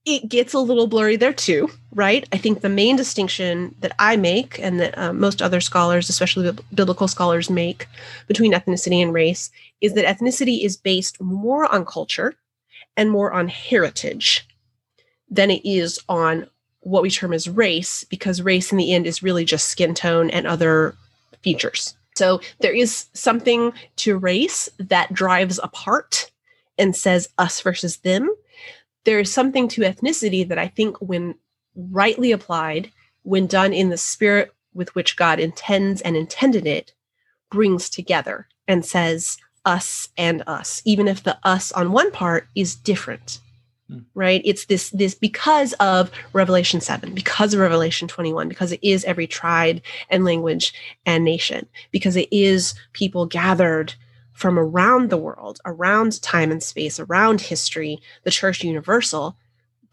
[0.05, 2.29] It gets a little blurry there too, right?
[2.31, 6.55] I think the main distinction that I make and that uh, most other scholars, especially
[6.71, 7.87] biblical scholars, make
[8.27, 9.49] between ethnicity and race
[9.81, 12.35] is that ethnicity is based more on culture
[12.95, 14.47] and more on heritage
[15.31, 16.47] than it is on
[16.89, 20.29] what we term as race because race in the end is really just skin tone
[20.31, 20.95] and other
[21.41, 21.95] features.
[22.15, 26.31] So there is something to race that drives apart
[26.77, 28.33] and says us versus them.
[29.05, 31.35] There is something to ethnicity that I think, when
[31.75, 32.91] rightly applied,
[33.23, 36.93] when done in the spirit with which God intends and intended it,
[37.49, 42.75] brings together and says us and us, even if the us on one part is
[42.75, 43.39] different
[43.89, 43.99] Hmm.
[44.13, 49.03] right it's this this because of revelation 7 because of revelation 21 because it is
[49.03, 50.73] every tribe and language
[51.07, 53.95] and nation because it is people gathered
[54.33, 59.35] from around the world around time and space around history the church universal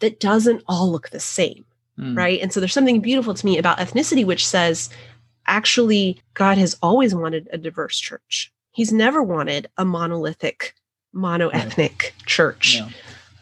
[0.01, 1.65] that doesn't all look the same
[1.99, 2.15] mm.
[2.15, 4.91] right and so there's something beautiful to me about ethnicity which says
[5.47, 10.75] actually god has always wanted a diverse church he's never wanted a monolithic
[11.15, 12.13] monoethnic right.
[12.27, 12.91] church yeah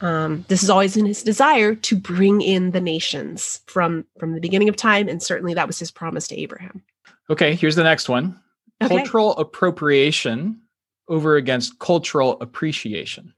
[0.01, 4.41] um, this is always in his desire to bring in the nations from from the
[4.41, 6.83] beginning of time, and certainly that was his promise to Abraham.
[7.31, 8.41] Okay, here's the next one:
[8.83, 8.97] okay.
[8.97, 10.61] cultural appropriation
[11.09, 13.35] over against cultural appreciation.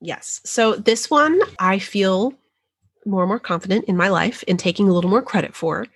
[0.00, 0.40] Yes.
[0.44, 2.34] So this one I feel
[3.04, 5.86] more and more confident in my life in taking a little more credit for.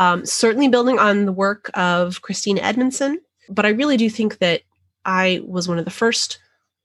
[0.00, 4.62] Um, certainly building on the work of Christina Edmondson, but I really do think that
[5.04, 6.38] I was one of the first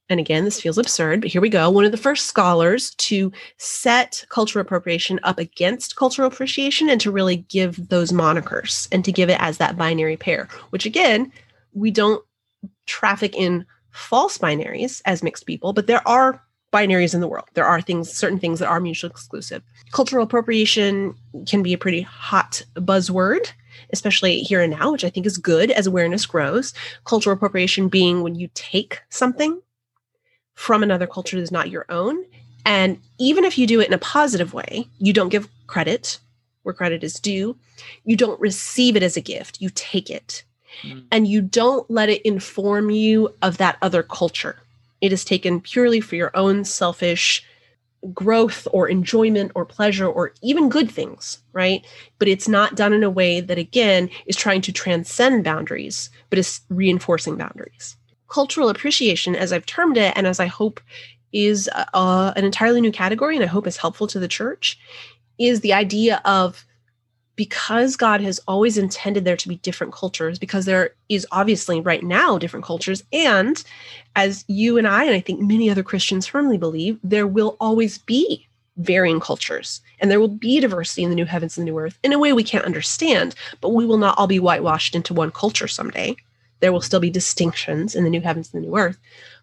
[0.10, 1.69] and again, this feels absurd, but here we go.
[1.69, 7.12] One of the first scholars to set cultural appropriation up against cultural appreciation and to
[7.12, 11.32] really give those monikers and to give it as that binary pair, which again,
[11.74, 12.24] we don't
[12.88, 16.41] traffic in false binaries as mixed people, but there are
[16.74, 17.45] binaries in the world.
[17.54, 19.62] There are things, certain things that are mutually exclusive.
[19.91, 21.15] Cultural appropriation
[21.48, 23.52] can be a pretty hot buzzword,
[23.93, 26.74] especially here and now, which I think is good as awareness grows.
[27.06, 29.60] Cultural appropriation being when you take something
[30.60, 32.26] from another culture that is not your own.
[32.65, 36.19] And even if you do it in a positive way, you don't give credit
[36.63, 37.58] where credit is due.
[38.04, 40.43] You don't receive it as a gift, you take it.
[40.84, 41.06] Mm.
[41.12, 44.58] And you don't let it inform you of that other culture
[45.02, 47.41] it is taken purely for your own selfish
[48.13, 51.86] growth or enjoyment or pleasure or even good things, right?
[52.17, 56.39] But it's not done in a way that, again, is trying to transcend boundaries, but
[56.39, 57.98] is reinforcing boundaries.
[58.30, 60.80] Cultural appreciation, as I've termed it, and as I hope
[61.34, 64.80] is uh, an entirely new category, and I hope is helpful to the church,
[65.38, 66.65] is the idea of
[67.36, 72.04] because God has always intended there to be different cultures, because there is obviously right
[72.04, 73.63] now different cultures, and
[74.15, 77.98] as you and I, and I think many other Christians firmly believe, there will always
[78.00, 78.48] be
[78.80, 82.00] varying cultures and there will be diversity in the new heavens and the new earth
[82.02, 85.32] in a way we can't understand, but we will not all be whitewashed into one
[85.32, 86.15] culture someday.
[86.60, 88.98] There will still be distinctions in the new heavens and the new earth.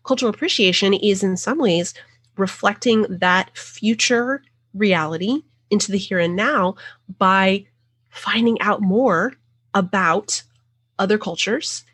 [0.04, 1.94] Cultural appreciation is, in some ways,
[2.36, 4.42] reflecting that future
[4.74, 6.74] reality into the here and now
[7.18, 7.64] by
[8.10, 9.32] finding out more
[9.74, 10.42] about
[10.98, 11.84] other cultures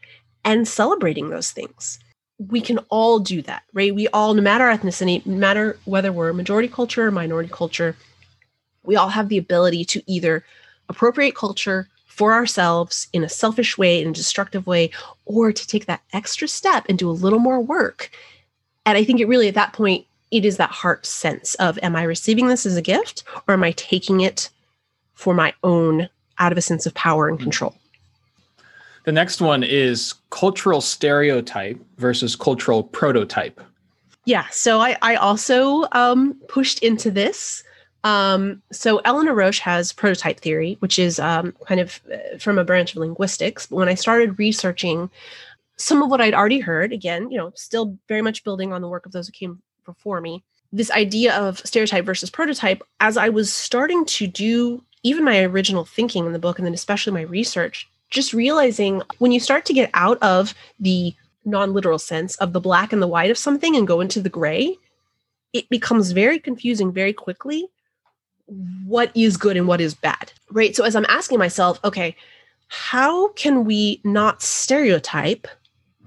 [0.45, 1.99] and celebrating those things.
[2.39, 3.95] We can all do that, right?
[3.95, 7.97] We all, no matter ethnicity, no matter whether we're majority culture or minority culture,
[8.83, 10.45] we all have the ability to either
[10.89, 14.91] appropriate culture for ourselves in a selfish way, in a destructive way,
[15.25, 18.11] or to take that extra step and do a little more work.
[18.85, 21.97] And I think it really, at that point, it is that heart sense of, am
[21.97, 24.51] I receiving this as a gift or am I taking it
[25.15, 27.75] for my own out of a sense of power and control.
[29.05, 33.61] The next one is cultural stereotype versus cultural prototype.
[34.25, 37.65] Yeah, so I, I also um, pushed into this.
[38.05, 42.65] Um, so Eleanor Rosch has prototype theory, which is um, kind of uh, from a
[42.65, 43.67] branch of linguistics.
[43.67, 45.11] But when I started researching
[45.77, 48.89] some of what I'd already heard, again, you know, still very much building on the
[48.89, 53.29] work of those who came before me, this idea of stereotype versus prototype, as I
[53.29, 57.23] was starting to do even my original thinking in the book, and then especially my
[57.23, 62.53] research, just realizing when you start to get out of the non literal sense of
[62.53, 64.77] the black and the white of something and go into the gray,
[65.53, 67.69] it becomes very confusing very quickly
[68.87, 70.75] what is good and what is bad, right?
[70.75, 72.17] So as I'm asking myself, okay,
[72.69, 75.47] how can we not stereotype,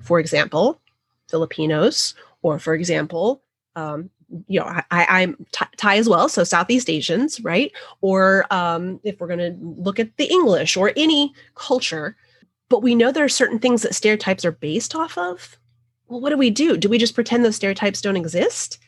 [0.02, 0.82] for example,
[1.30, 3.42] Filipinos, or for example,
[3.76, 4.10] um,
[4.48, 5.46] you know, I, am
[5.78, 7.72] Thai as well, so Southeast Asians, right?
[8.02, 12.16] Or um, if we're going to look at the English or any culture,
[12.70, 15.58] but we know there are certain things that stereotypes are based off of.
[16.08, 16.78] Well, what do we do?
[16.78, 18.80] Do we just pretend those stereotypes don't exist?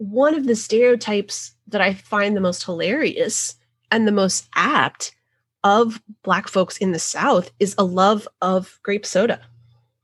[0.00, 3.54] One of the stereotypes that I find the most hilarious
[3.90, 5.14] and the most apt
[5.62, 9.40] of Black folks in the South is a love of grape soda.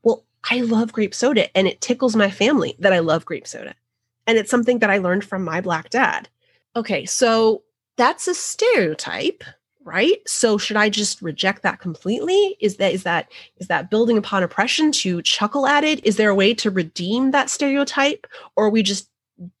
[0.03, 3.73] Well, I love grape soda, and it tickles my family that I love grape soda
[4.27, 6.29] and it's something that I learned from my black dad.
[6.75, 7.63] Okay, so
[7.95, 9.43] that's a stereotype,
[9.83, 10.17] right?
[10.27, 12.57] So should I just reject that completely?
[12.59, 16.05] Is that is that is that building upon oppression to chuckle at it?
[16.05, 19.09] Is there a way to redeem that stereotype or are we just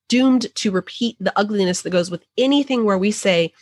[0.07, 3.53] doomed to repeat the ugliness that goes with anything where we say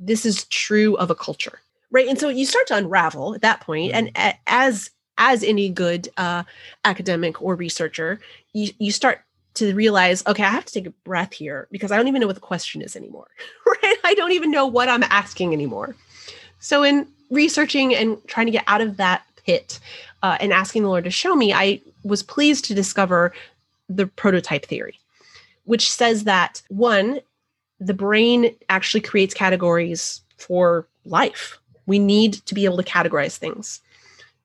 [0.00, 1.60] this is true of a culture?
[1.90, 2.08] Right?
[2.08, 4.36] And so you start to unravel at that point and mm-hmm.
[4.46, 6.42] as as any good uh,
[6.84, 8.18] academic or researcher,
[8.54, 9.20] you, you start
[9.54, 12.26] to realize, okay, I have to take a breath here because I don't even know
[12.26, 13.28] what the question is anymore,
[13.66, 13.96] right?
[14.04, 15.94] I don't even know what I'm asking anymore.
[16.58, 19.78] So, in researching and trying to get out of that pit
[20.22, 23.32] uh, and asking the Lord to show me, I was pleased to discover
[23.88, 24.98] the prototype theory,
[25.64, 27.20] which says that one,
[27.80, 31.58] the brain actually creates categories for life.
[31.86, 33.80] We need to be able to categorize things.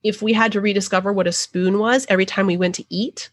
[0.03, 3.29] If we had to rediscover what a spoon was every time we went to eat,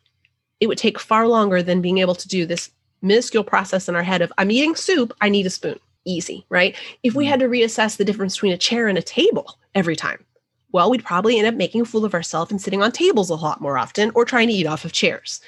[0.61, 2.71] it would take far longer than being able to do this
[3.03, 5.79] minuscule process in our head of I'm eating soup, I need a spoon.
[6.07, 6.77] Easy, right?
[7.03, 7.31] If we mm-hmm.
[7.31, 10.25] had to reassess the difference between a chair and a table every time,
[10.73, 13.37] well, we'd probably end up making a fool of ourselves and sitting on tables a
[13.37, 15.41] lot more often or trying to eat off of chairs.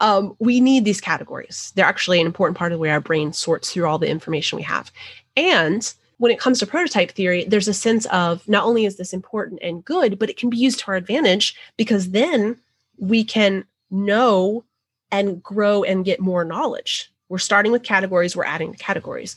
[0.00, 1.72] Um, we need these categories.
[1.74, 4.56] They're actually an important part of the way our brain sorts through all the information
[4.56, 4.92] we have.
[5.36, 9.12] And when it comes to prototype theory, there's a sense of not only is this
[9.12, 12.56] important and good, but it can be used to our advantage because then
[12.98, 14.64] we can know
[15.12, 17.10] and grow and get more knowledge.
[17.28, 19.36] We're starting with categories, we're adding categories.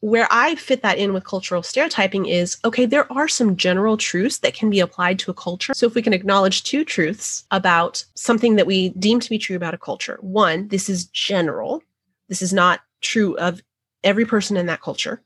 [0.00, 4.38] Where I fit that in with cultural stereotyping is okay, there are some general truths
[4.38, 5.74] that can be applied to a culture.
[5.74, 9.56] So, if we can acknowledge two truths about something that we deem to be true
[9.56, 11.82] about a culture one, this is general,
[12.28, 13.60] This is not true of
[14.04, 15.22] every person in that culture.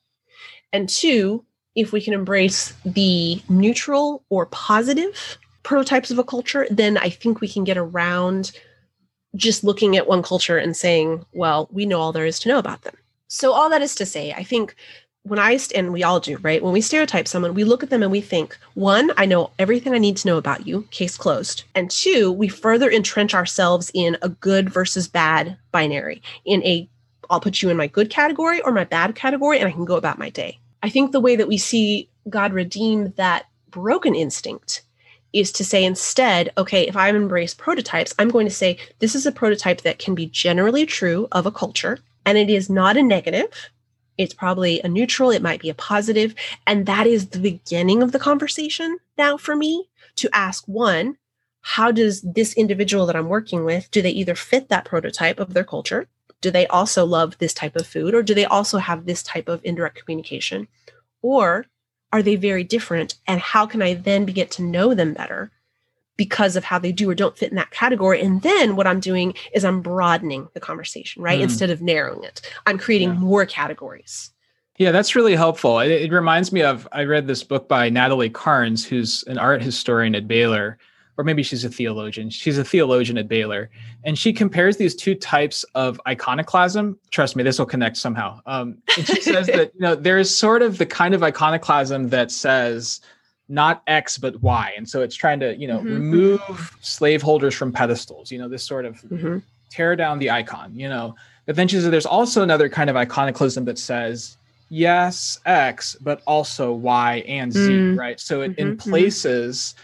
[0.72, 1.44] And two,
[1.74, 7.40] if we can embrace the neutral or positive prototypes of a culture, then I think
[7.40, 8.52] we can get around
[9.36, 12.58] just looking at one culture and saying, well, we know all there is to know
[12.58, 12.94] about them.
[13.32, 14.76] So, all that is to say, I think
[15.22, 16.62] when I, and we all do, right?
[16.62, 19.94] When we stereotype someone, we look at them and we think, one, I know everything
[19.94, 21.64] I need to know about you, case closed.
[21.74, 26.86] And two, we further entrench ourselves in a good versus bad binary, in a,
[27.30, 29.96] I'll put you in my good category or my bad category, and I can go
[29.96, 30.58] about my day.
[30.82, 34.82] I think the way that we see God redeem that broken instinct
[35.32, 39.24] is to say instead, okay, if I embrace prototypes, I'm going to say this is
[39.24, 43.02] a prototype that can be generally true of a culture, and it is not a
[43.02, 43.70] negative
[44.18, 46.34] it's probably a neutral, it might be a positive,
[46.66, 51.16] And that is the beginning of the conversation now for me to ask one,
[51.62, 55.54] how does this individual that I'm working with, do they either fit that prototype of
[55.54, 56.08] their culture?
[56.40, 58.14] Do they also love this type of food?
[58.14, 60.66] Or do they also have this type of indirect communication?
[61.22, 61.66] Or
[62.12, 63.14] are they very different?
[63.26, 65.52] And how can I then begin to know them better
[66.16, 68.20] because of how they do or don't fit in that category.
[68.20, 71.40] And then what I'm doing is I'm broadening the conversation, right?
[71.40, 71.44] Mm.
[71.44, 73.20] Instead of narrowing it, I'm creating yeah.
[73.20, 74.30] more categories.
[74.78, 75.78] Yeah, that's really helpful.
[75.80, 79.62] It, it, reminds me of I read this book by Natalie Carnes, who's an art
[79.62, 80.78] historian at Baylor,
[81.18, 82.30] or maybe she's a theologian.
[82.30, 83.70] She's a theologian at Baylor,
[84.04, 86.98] and she compares these two types of iconoclasm.
[87.10, 88.40] Trust me, this will connect somehow.
[88.46, 92.08] Um, and she says that you know there is sort of the kind of iconoclasm
[92.08, 93.00] that says
[93.52, 95.92] not X but Y, and so it's trying to you know mm-hmm.
[95.92, 98.32] remove slaveholders from pedestals.
[98.32, 99.38] You know this sort of mm-hmm.
[99.68, 100.72] tear down the icon.
[100.74, 104.38] You know, but then she says there's also another kind of iconoclasm that says
[104.70, 107.60] yes X but also Y and Z.
[107.60, 107.98] Mm-hmm.
[107.98, 108.90] Right, so it in mm-hmm.
[108.90, 109.74] places.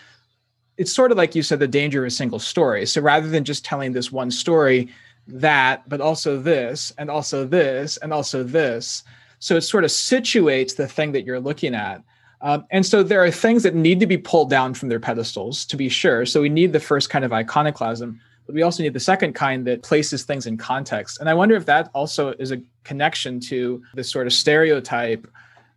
[0.79, 2.87] It's sort of like you said, the danger of a single story.
[2.87, 4.89] So rather than just telling this one story,
[5.27, 9.03] that, but also this, and also this, and also this.
[9.41, 12.01] So it sort of situates the thing that you're looking at
[12.41, 15.65] um, and so there are things that need to be pulled down from their pedestals
[15.67, 16.25] to be sure.
[16.25, 19.67] So we need the first kind of iconoclasm, but we also need the second kind
[19.67, 21.21] that places things in context.
[21.21, 25.27] And I wonder if that also is a connection to this sort of stereotype,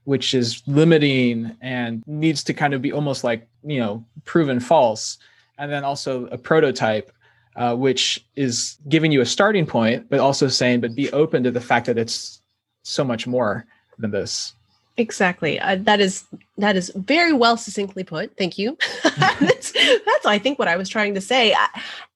[0.03, 5.17] which is limiting and needs to kind of be almost like, you know, proven false.
[5.57, 7.11] And then also a prototype,
[7.55, 11.51] uh, which is giving you a starting point, but also saying, but be open to
[11.51, 12.41] the fact that it's
[12.83, 13.65] so much more
[13.97, 14.55] than this.
[14.97, 15.59] Exactly.
[15.59, 16.25] Uh, that is
[16.57, 18.35] that is very well succinctly put.
[18.37, 18.77] Thank you.
[19.03, 21.53] that's, that's I think what I was trying to say.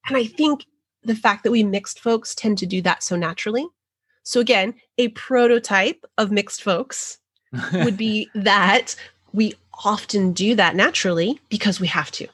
[0.08, 0.66] and I think
[1.02, 3.66] the fact that we mixed folks tend to do that so naturally.
[4.24, 7.18] So again, a prototype of mixed folks
[7.72, 8.94] would be that
[9.32, 9.54] we
[9.84, 12.26] often do that naturally because we have to.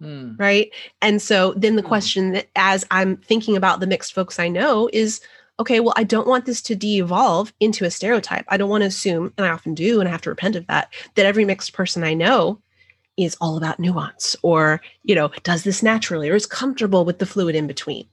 [0.00, 0.32] Hmm.
[0.36, 0.70] Right.
[1.00, 1.88] And so then the hmm.
[1.88, 5.20] question that as I'm thinking about the mixed folks I know is
[5.58, 8.44] okay, well, I don't want this to de evolve into a stereotype.
[8.48, 10.66] I don't want to assume, and I often do, and I have to repent of
[10.66, 12.60] that, that every mixed person I know
[13.16, 17.26] is all about nuance or, you know, does this naturally or is comfortable with the
[17.26, 18.06] fluid in between.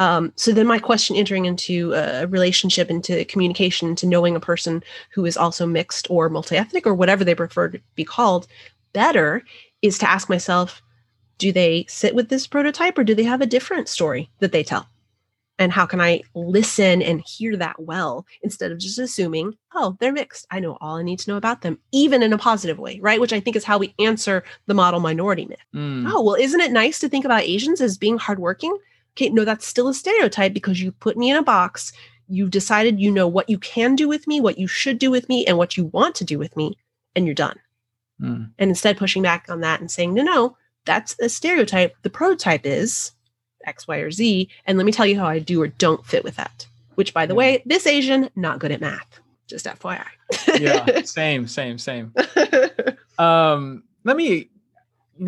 [0.00, 4.82] Um, so then my question entering into a relationship, into communication, into knowing a person
[5.10, 8.46] who is also mixed or multi-ethnic or whatever they prefer to be called
[8.92, 9.44] better
[9.82, 10.82] is to ask myself,
[11.38, 14.64] do they sit with this prototype or do they have a different story that they
[14.64, 14.88] tell?
[15.58, 20.12] And how can i listen and hear that well instead of just assuming oh they're
[20.12, 20.46] mixed.
[20.50, 23.20] I know all i need to know about them even in a positive way right?
[23.20, 25.58] Which i think is how we answer the model minority myth.
[25.74, 26.10] Mm.
[26.10, 28.76] oh well isn't it nice to think about asians as being hardworking?
[29.16, 31.92] Okay no that's still a stereotype because you put me in a box.
[32.28, 35.28] You've decided you know what you can do with me what you should do with
[35.28, 36.76] me and what you want to do with me
[37.14, 37.58] and you're done.
[38.20, 38.50] Mm.
[38.58, 40.56] and instead pushing back on that and saying no no
[40.88, 41.94] that's a stereotype.
[42.02, 43.12] The prototype is
[43.68, 44.48] X, Y, or Z.
[44.66, 46.66] And let me tell you how I do or don't fit with that.
[46.96, 47.38] Which, by the yeah.
[47.38, 49.20] way, this Asian, not good at math.
[49.46, 50.04] Just FYI.
[50.60, 52.12] yeah, same, same, same.
[53.18, 54.50] um, let me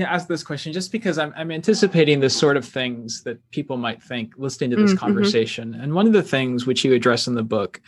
[0.00, 4.02] ask this question just because I'm, I'm anticipating the sort of things that people might
[4.02, 4.98] think listening to this mm-hmm.
[4.98, 5.74] conversation.
[5.74, 7.80] And one of the things which you address in the book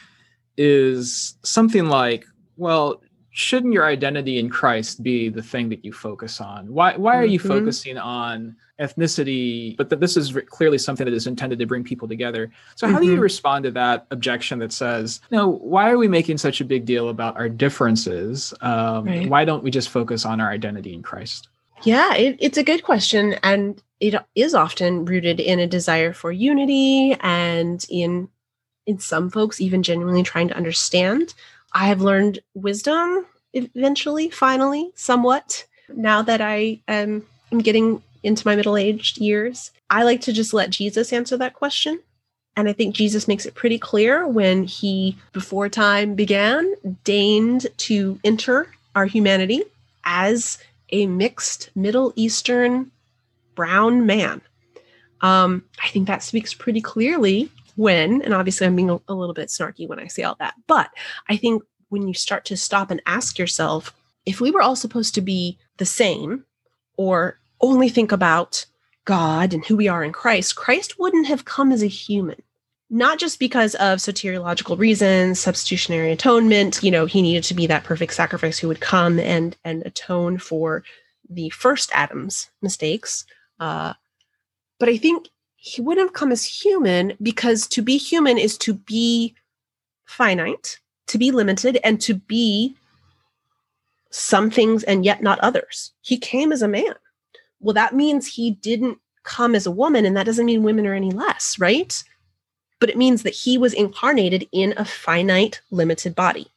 [0.57, 2.25] is something like,
[2.57, 6.73] well, shouldn't your identity in Christ be the thing that you focus on?
[6.73, 7.49] Why why are you mm-hmm.
[7.49, 9.77] focusing on ethnicity?
[9.77, 12.51] But that this is clearly something that is intended to bring people together.
[12.77, 13.01] So how mm-hmm.
[13.01, 13.23] do you mm-hmm.
[13.23, 17.09] respond to that objection that says, no, why are we making such a big deal
[17.09, 18.53] about our differences?
[18.61, 19.29] Um, right.
[19.29, 21.49] Why don't we just focus on our identity in Christ?
[21.85, 26.31] Yeah, it, it's a good question, and it is often rooted in a desire for
[26.31, 28.29] unity and in
[28.85, 31.35] in some folks even genuinely trying to understand
[31.75, 37.25] I have learned wisdom eventually, finally, somewhat, now that I am,
[37.59, 39.73] getting into my middle aged years.
[39.91, 42.01] I like to just let Jesus answer that question
[42.57, 48.19] And I think Jesus makes it pretty clear when he, before time began, deigned to
[48.25, 49.63] enter our humanity
[50.05, 50.59] as
[50.91, 52.91] a mixed Middle Eastern
[53.55, 54.43] brown man.
[55.23, 59.49] Um, I think that speaks pretty clearly when, and obviously I'm being a, little bit
[59.49, 60.91] snarky when I say all that, but
[61.29, 63.95] I think when you start to stop and ask yourself,
[64.25, 66.45] if we were all supposed to be the same
[66.97, 68.65] or only think about
[69.05, 72.41] God and who we are in Christ, Christ wouldn't have come as a human.
[72.89, 77.85] Not just because of soteriological reasons, substitutionary atonement, you know, he needed to be that
[77.85, 80.85] perfect sacrifice who would come and and atone for
[81.29, 83.25] the first Adam's mistakes.
[83.59, 83.95] Uh,
[84.79, 85.29] but I think
[85.65, 89.33] he wouldn't have come as human because to be human is to be
[90.07, 92.75] finite, to be limited, and to be
[94.11, 95.93] some things and yet not others.
[96.01, 96.95] He came as a man
[97.61, 100.95] well, that means he didn't come as a woman, and that doesn't mean women are
[100.95, 102.03] any less, right?
[102.81, 106.49] But it means that he was incarnated in a finite, limited body.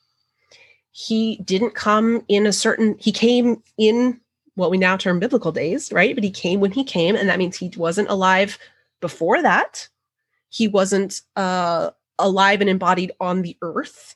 [0.90, 4.20] He didn't come in a certain, he came in
[4.56, 6.16] what we now term biblical days, right?
[6.16, 8.58] But he came when he came, and that means he wasn't alive
[9.08, 9.88] before that.
[10.50, 14.16] He wasn't uh, alive and embodied on the earth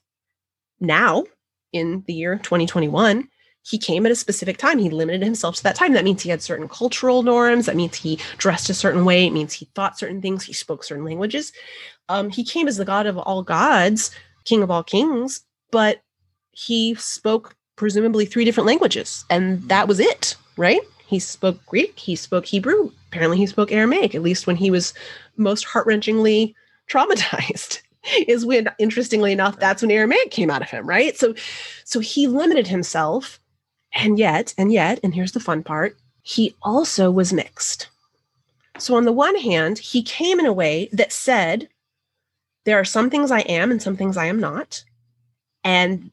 [0.79, 1.25] now
[1.71, 3.27] in the year 2021
[3.69, 4.79] he came at a specific time.
[4.79, 5.93] He limited himself to that time.
[5.93, 7.65] That means he had certain cultural norms.
[7.65, 9.27] That means he dressed a certain way.
[9.27, 10.43] It means he thought certain things.
[10.43, 11.51] He spoke certain languages.
[12.07, 14.11] Um, he came as the God of all gods,
[14.45, 16.01] King of all kings, but
[16.51, 20.81] he spoke presumably three different languages, and that was it, right?
[21.09, 21.97] He spoke Greek.
[21.99, 22.91] He spoke Hebrew.
[23.09, 24.15] Apparently, he spoke Aramaic.
[24.15, 24.93] At least when he was
[25.37, 26.53] most heart wrenchingly
[26.89, 27.81] traumatized
[28.27, 31.35] is when interestingly enough that's when aramaic came out of him right so
[31.83, 33.39] so he limited himself
[33.93, 37.89] and yet, and yet, and here's the fun part, he also was mixed.
[38.77, 41.69] So, on the one hand, he came in a way that said,
[42.65, 44.83] there are some things I am and some things I am not.
[45.63, 46.11] And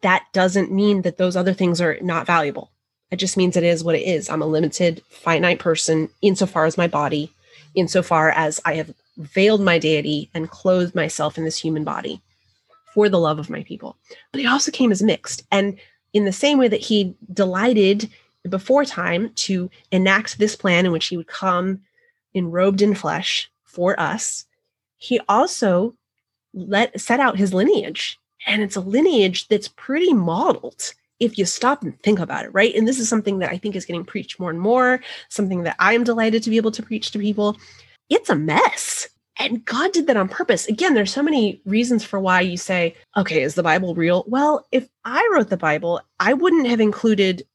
[0.00, 2.71] that doesn't mean that those other things are not valuable.
[3.12, 4.30] It just means it is what it is.
[4.30, 7.30] I'm a limited, finite person insofar as my body,
[7.74, 12.22] insofar as I have veiled my deity and clothed myself in this human body
[12.94, 13.98] for the love of my people.
[14.32, 15.44] But he also came as mixed.
[15.52, 15.78] And
[16.14, 18.08] in the same way that he delighted
[18.48, 21.82] before time to enact this plan in which he would come
[22.34, 24.46] enrobed in flesh for us,
[24.96, 25.94] he also
[26.54, 28.18] let set out his lineage.
[28.46, 32.74] And it's a lineage that's pretty modeled if you stop and think about it, right?
[32.74, 35.76] And this is something that I think is getting preached more and more, something that
[35.78, 37.56] I'm delighted to be able to preach to people.
[38.10, 39.08] It's a mess.
[39.38, 40.66] And God did that on purpose.
[40.66, 44.24] Again, there's so many reasons for why you say, okay, is the Bible real?
[44.26, 47.46] Well, if I wrote the Bible, I wouldn't have included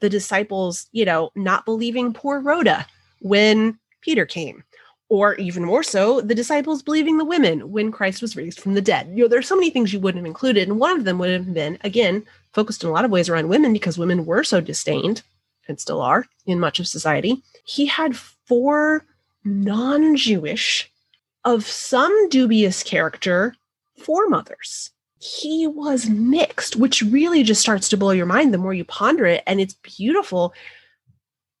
[0.00, 2.86] the disciples, you know, not believing poor Rhoda
[3.20, 4.64] when Peter came.
[5.10, 8.80] Or even more so, the disciples believing the women when Christ was raised from the
[8.80, 9.10] dead.
[9.12, 10.68] You know, there's so many things you wouldn't have included.
[10.68, 13.48] And one of them would have been, again, focused in a lot of ways around
[13.48, 15.22] women because women were so disdained
[15.68, 17.42] and still are in much of society.
[17.64, 19.04] He had four
[19.44, 20.90] non Jewish
[21.44, 23.56] of some dubious character
[23.96, 24.90] foremothers.
[25.18, 29.26] He was mixed, which really just starts to blow your mind the more you ponder
[29.26, 29.42] it.
[29.46, 30.54] And it's beautiful.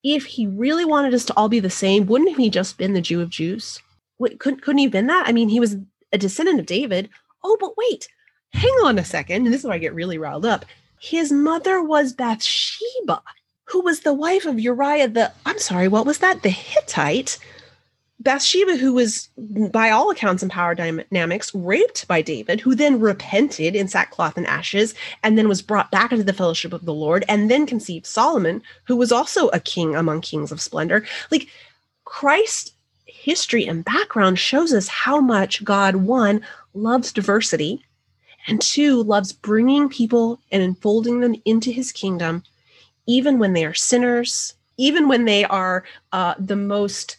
[0.02, 3.00] If he really wanted us to all be the same, wouldn't he just been the
[3.00, 3.80] Jew of Jews?
[4.16, 5.26] What, couldn't, couldn't he have been that?
[5.26, 5.76] I mean, he was
[6.12, 7.08] a descendant of David.
[7.44, 8.08] Oh, but wait,
[8.52, 9.44] hang on a second.
[9.44, 10.64] And this is where I get really riled up.
[11.00, 13.22] His mother was Bathsheba,
[13.64, 16.42] who was the wife of Uriah the, I'm sorry, what was that?
[16.42, 17.38] The Hittite
[18.20, 19.30] Bathsheba, who was,
[19.72, 24.46] by all accounts in power dynamics, raped by David, who then repented in sackcloth and
[24.46, 28.06] ashes, and then was brought back into the fellowship of the Lord, and then conceived
[28.06, 31.06] Solomon, who was also a king among kings of splendor.
[31.30, 31.48] Like
[32.04, 32.74] Christ
[33.06, 36.42] history and background shows us how much God, one,
[36.74, 37.84] loves diversity,
[38.46, 42.42] and two, loves bringing people and enfolding them into his kingdom,
[43.06, 47.16] even when they are sinners, even when they are uh, the most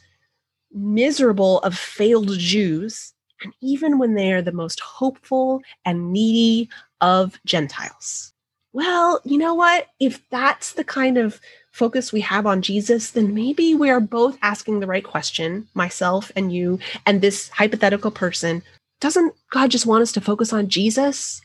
[0.74, 3.14] miserable of failed Jews,
[3.44, 6.70] and even when they are the most hopeful and needy
[7.02, 8.34] of Gentiles.
[8.74, 9.88] Well, you know what?
[10.00, 11.42] If that's the kind of
[11.72, 16.32] focus we have on Jesus, then maybe we are both asking the right question, myself
[16.36, 18.62] and you, and this hypothetical person.
[19.00, 21.42] Doesn't God just want us to focus on Jesus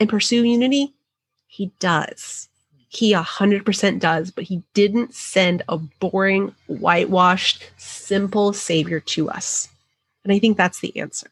[0.00, 0.94] and pursue unity?
[1.46, 2.48] He does.
[2.94, 9.68] He 100% does, but he didn't send a boring, whitewashed, simple savior to us.
[10.22, 11.28] And I think that's the answer.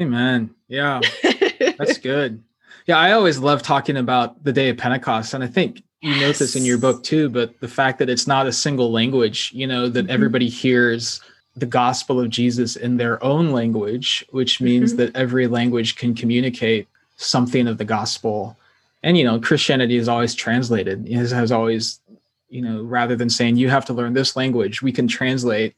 [0.00, 0.54] Amen.
[0.68, 1.00] Yeah.
[1.58, 2.42] That's good.
[2.86, 5.34] Yeah, I always love talking about the day of Pentecost.
[5.34, 8.26] And I think you note this in your book too, but the fact that it's
[8.26, 10.12] not a single language, you know, that mm-hmm.
[10.12, 11.20] everybody hears
[11.54, 14.98] the gospel of Jesus in their own language, which means mm-hmm.
[14.98, 18.56] that every language can communicate something of the gospel.
[19.02, 21.08] And you know, Christianity is always translated.
[21.08, 22.00] It has always,
[22.48, 25.74] you know, rather than saying you have to learn this language, we can translate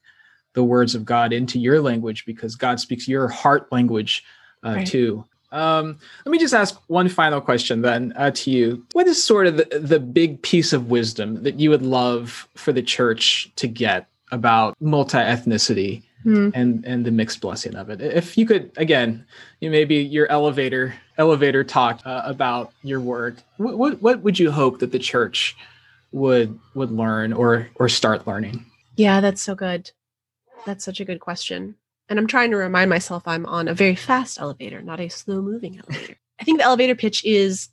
[0.54, 4.24] the words of God into your language because God speaks your heart language
[4.64, 4.86] uh, right.
[4.86, 5.24] too.
[5.52, 8.84] Um, let me just ask one final question then uh, to you.
[8.92, 12.72] What is sort of the, the big piece of wisdom that you would love for
[12.72, 16.52] the church to get about multi ethnicity mm.
[16.54, 18.00] and and the mixed blessing of it.
[18.00, 19.26] If you could, again,
[19.60, 23.36] you maybe your elevator elevator talk uh, about your work.
[23.56, 25.56] What, what what would you hope that the church
[26.12, 28.64] would would learn or or start learning?
[28.96, 29.90] Yeah, that's so good.
[30.66, 31.76] That's such a good question.
[32.08, 35.40] And I'm trying to remind myself I'm on a very fast elevator, not a slow
[35.40, 36.16] moving elevator.
[36.38, 37.68] I think the elevator pitch is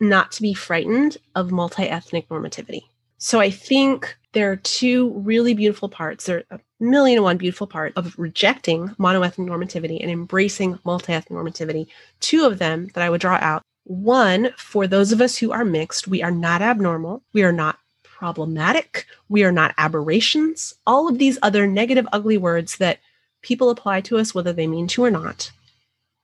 [0.00, 2.82] not to be frightened of multi ethnic normativity.
[3.24, 6.26] So I think there are two really beautiful parts.
[6.26, 11.30] There are a million and one beautiful part of rejecting monoethnic normativity and embracing multi-ethnic
[11.34, 11.86] normativity.
[12.20, 13.62] Two of them that I would draw out.
[13.84, 17.22] One, for those of us who are mixed, we are not abnormal.
[17.32, 19.06] We are not problematic.
[19.30, 20.74] We are not aberrations.
[20.86, 22.98] All of these other negative, ugly words that
[23.40, 25.50] people apply to us, whether they mean to or not,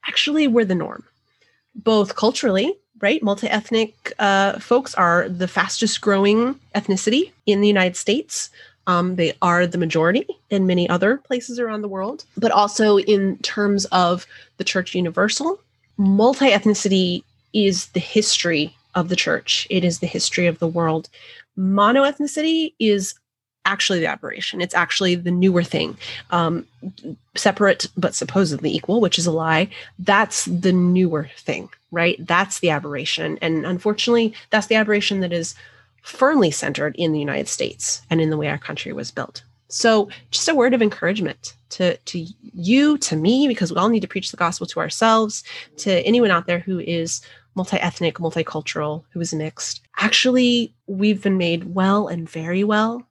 [0.05, 1.03] actually we're the norm,
[1.73, 3.21] both culturally right?
[3.21, 8.49] Multi ethnic uh, folks are the fastest growing ethnicity in the United States.
[8.87, 13.37] Um, they are the majority in many other places around the world, but also in
[13.39, 14.25] terms of
[14.57, 15.59] the church universal,
[15.97, 17.23] multi ethnicity
[17.53, 21.09] is the history of the church, it is the history of the world.
[21.55, 23.13] Mono ethnicity is
[23.65, 24.61] actually the aberration.
[24.61, 25.97] It's actually the newer thing.
[26.31, 26.65] Um,
[27.35, 29.69] separate but supposedly equal, which is a lie.
[29.99, 32.15] That's the newer thing, right?
[32.25, 33.37] That's the aberration.
[33.41, 35.55] And unfortunately, that's the aberration that is
[36.01, 39.43] firmly centered in the United States and in the way our country was built.
[39.67, 44.01] So, just a word of encouragement to, to you, to me, because we all need
[44.01, 45.45] to preach the gospel to ourselves,
[45.77, 47.21] to anyone out there who is
[47.55, 49.81] multi ethnic, multicultural, who is mixed.
[49.97, 53.07] Actually, we've been made well and very well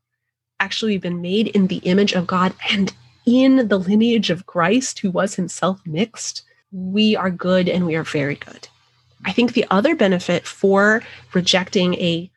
[0.61, 2.95] actually we've been made in the image of God and
[3.26, 8.05] in the lineage of Christ, who was himself mixed, we are good and we are
[8.05, 8.68] very good.
[9.25, 11.03] I think the other benefit for
[11.35, 12.31] rejecting a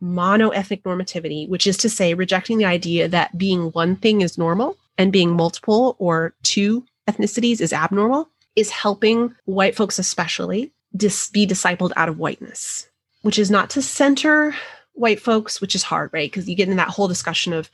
[0.00, 4.76] mono-ethnic normativity, which is to say, rejecting the idea that being one thing is normal
[4.98, 11.46] and being multiple or two ethnicities is abnormal, is helping white folks, especially, dis- be
[11.46, 12.88] discipled out of whiteness,
[13.22, 14.54] which is not to center
[14.94, 16.30] white folks, which is hard, right?
[16.30, 17.70] Because you get in that whole discussion of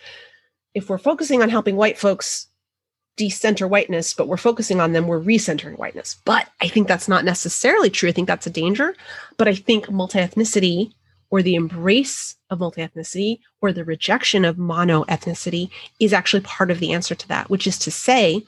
[0.75, 2.49] if we're focusing on helping white folks
[3.17, 6.21] decenter whiteness, but we're focusing on them, we're recentering whiteness.
[6.25, 8.09] But I think that's not necessarily true.
[8.09, 8.95] I think that's a danger.
[9.37, 10.93] But I think multi ethnicity
[11.31, 16.71] or the embrace of multi ethnicity or the rejection of mono ethnicity is actually part
[16.71, 18.43] of the answer to that, which is to say,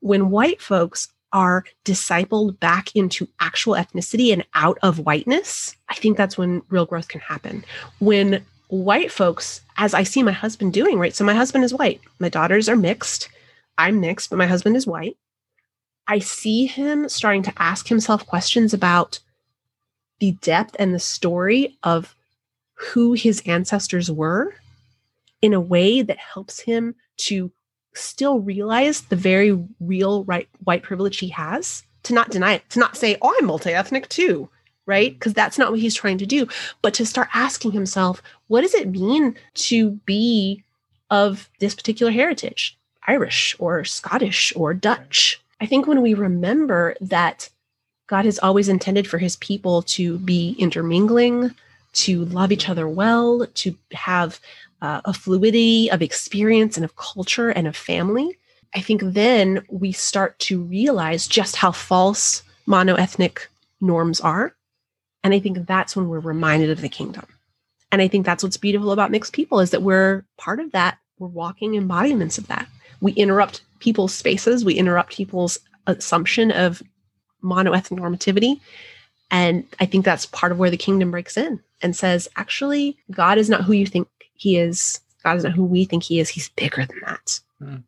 [0.00, 6.16] when white folks are discipled back into actual ethnicity and out of whiteness, I think
[6.16, 7.64] that's when real growth can happen.
[8.00, 11.14] When white folks, as I see my husband doing, right?
[11.14, 13.28] So my husband is white, my daughters are mixed.
[13.78, 15.16] I'm mixed, but my husband is white.
[16.06, 19.20] I see him starting to ask himself questions about
[20.20, 22.14] the depth and the story of
[22.74, 24.54] who his ancestors were
[25.40, 27.50] in a way that helps him to
[27.94, 32.78] still realize the very real right white privilege he has to not deny it to
[32.78, 34.48] not say oh i'm multi-ethnic too
[34.86, 35.10] right?
[35.10, 35.18] Mm-hmm.
[35.18, 36.46] Because that's not what he's trying to do.
[36.80, 40.62] But to start asking himself what does it mean to be
[41.10, 47.48] of this particular heritage irish or scottish or dutch i think when we remember that
[48.08, 51.54] god has always intended for his people to be intermingling
[51.92, 54.40] to love each other well to have
[54.82, 58.36] uh, a fluidity of experience and of culture and of family,
[58.74, 63.46] I think then we start to realize just how false monoethnic
[63.80, 64.54] norms are.
[65.22, 67.26] And I think that's when we're reminded of the kingdom.
[67.92, 70.98] And I think that's what's beautiful about mixed people is that we're part of that.
[71.18, 72.66] We're walking embodiments of that.
[73.02, 76.82] We interrupt people's spaces, we interrupt people's assumption of
[77.44, 78.58] monoethnic normativity.
[79.30, 83.36] And I think that's part of where the kingdom breaks in and says, actually, God
[83.36, 86.28] is not who you think he is God is not who we think he is.
[86.28, 87.40] He's bigger than that.
[87.62, 87.82] Mm.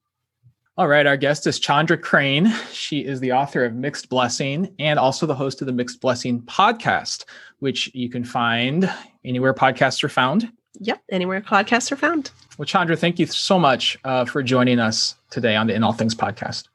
[0.76, 1.06] All right.
[1.06, 2.52] Our guest is Chandra Crane.
[2.72, 6.42] She is the author of Mixed Blessing and also the host of the Mixed Blessing
[6.42, 7.24] podcast,
[7.60, 8.92] which you can find
[9.24, 10.50] anywhere podcasts are found.
[10.80, 11.02] Yep.
[11.10, 12.30] Anywhere podcasts are found.
[12.58, 15.92] Well, Chandra, thank you so much uh, for joining us today on the In All
[15.92, 16.68] Things podcast.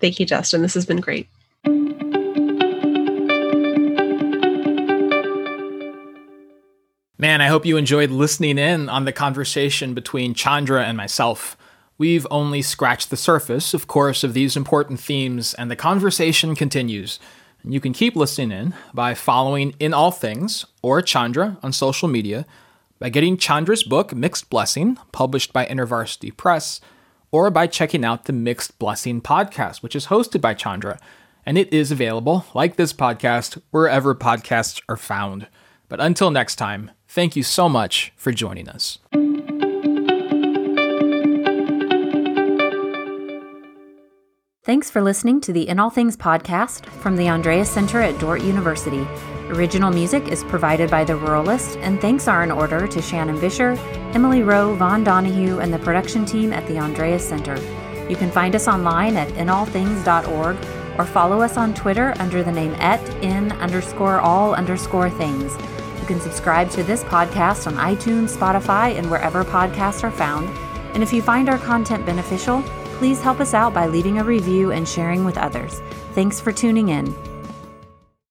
[0.00, 0.62] Thank you, Justin.
[0.62, 1.28] This has been great.
[7.18, 11.56] Man, I hope you enjoyed listening in on the conversation between Chandra and myself.
[11.96, 17.20] We've only scratched the surface, of course, of these important themes, and the conversation continues.
[17.62, 22.44] You can keep listening in by following In All Things or Chandra on social media,
[23.02, 26.80] by getting Chandra's book, Mixed Blessing, published by InterVarsity Press,
[27.32, 31.00] or by checking out the Mixed Blessing podcast, which is hosted by Chandra.
[31.44, 35.48] And it is available, like this podcast, wherever podcasts are found.
[35.88, 39.00] But until next time, thank you so much for joining us.
[44.64, 48.44] Thanks for listening to the In All Things podcast from the Andreas Center at Dordt
[48.44, 49.04] University.
[49.52, 53.76] Original music is provided by The Ruralist, and thanks are in order to Shannon Bisher,
[54.14, 57.56] Emily Rowe, Vaughn Donahue, and the production team at the Andreas Center.
[58.08, 60.56] You can find us online at inallthings.org
[60.98, 65.54] or follow us on Twitter under the name at in underscore all underscore things.
[66.00, 70.48] You can subscribe to this podcast on iTunes, Spotify, and wherever podcasts are found.
[70.94, 72.62] And if you find our content beneficial,
[72.96, 75.82] please help us out by leaving a review and sharing with others.
[76.14, 77.14] Thanks for tuning in.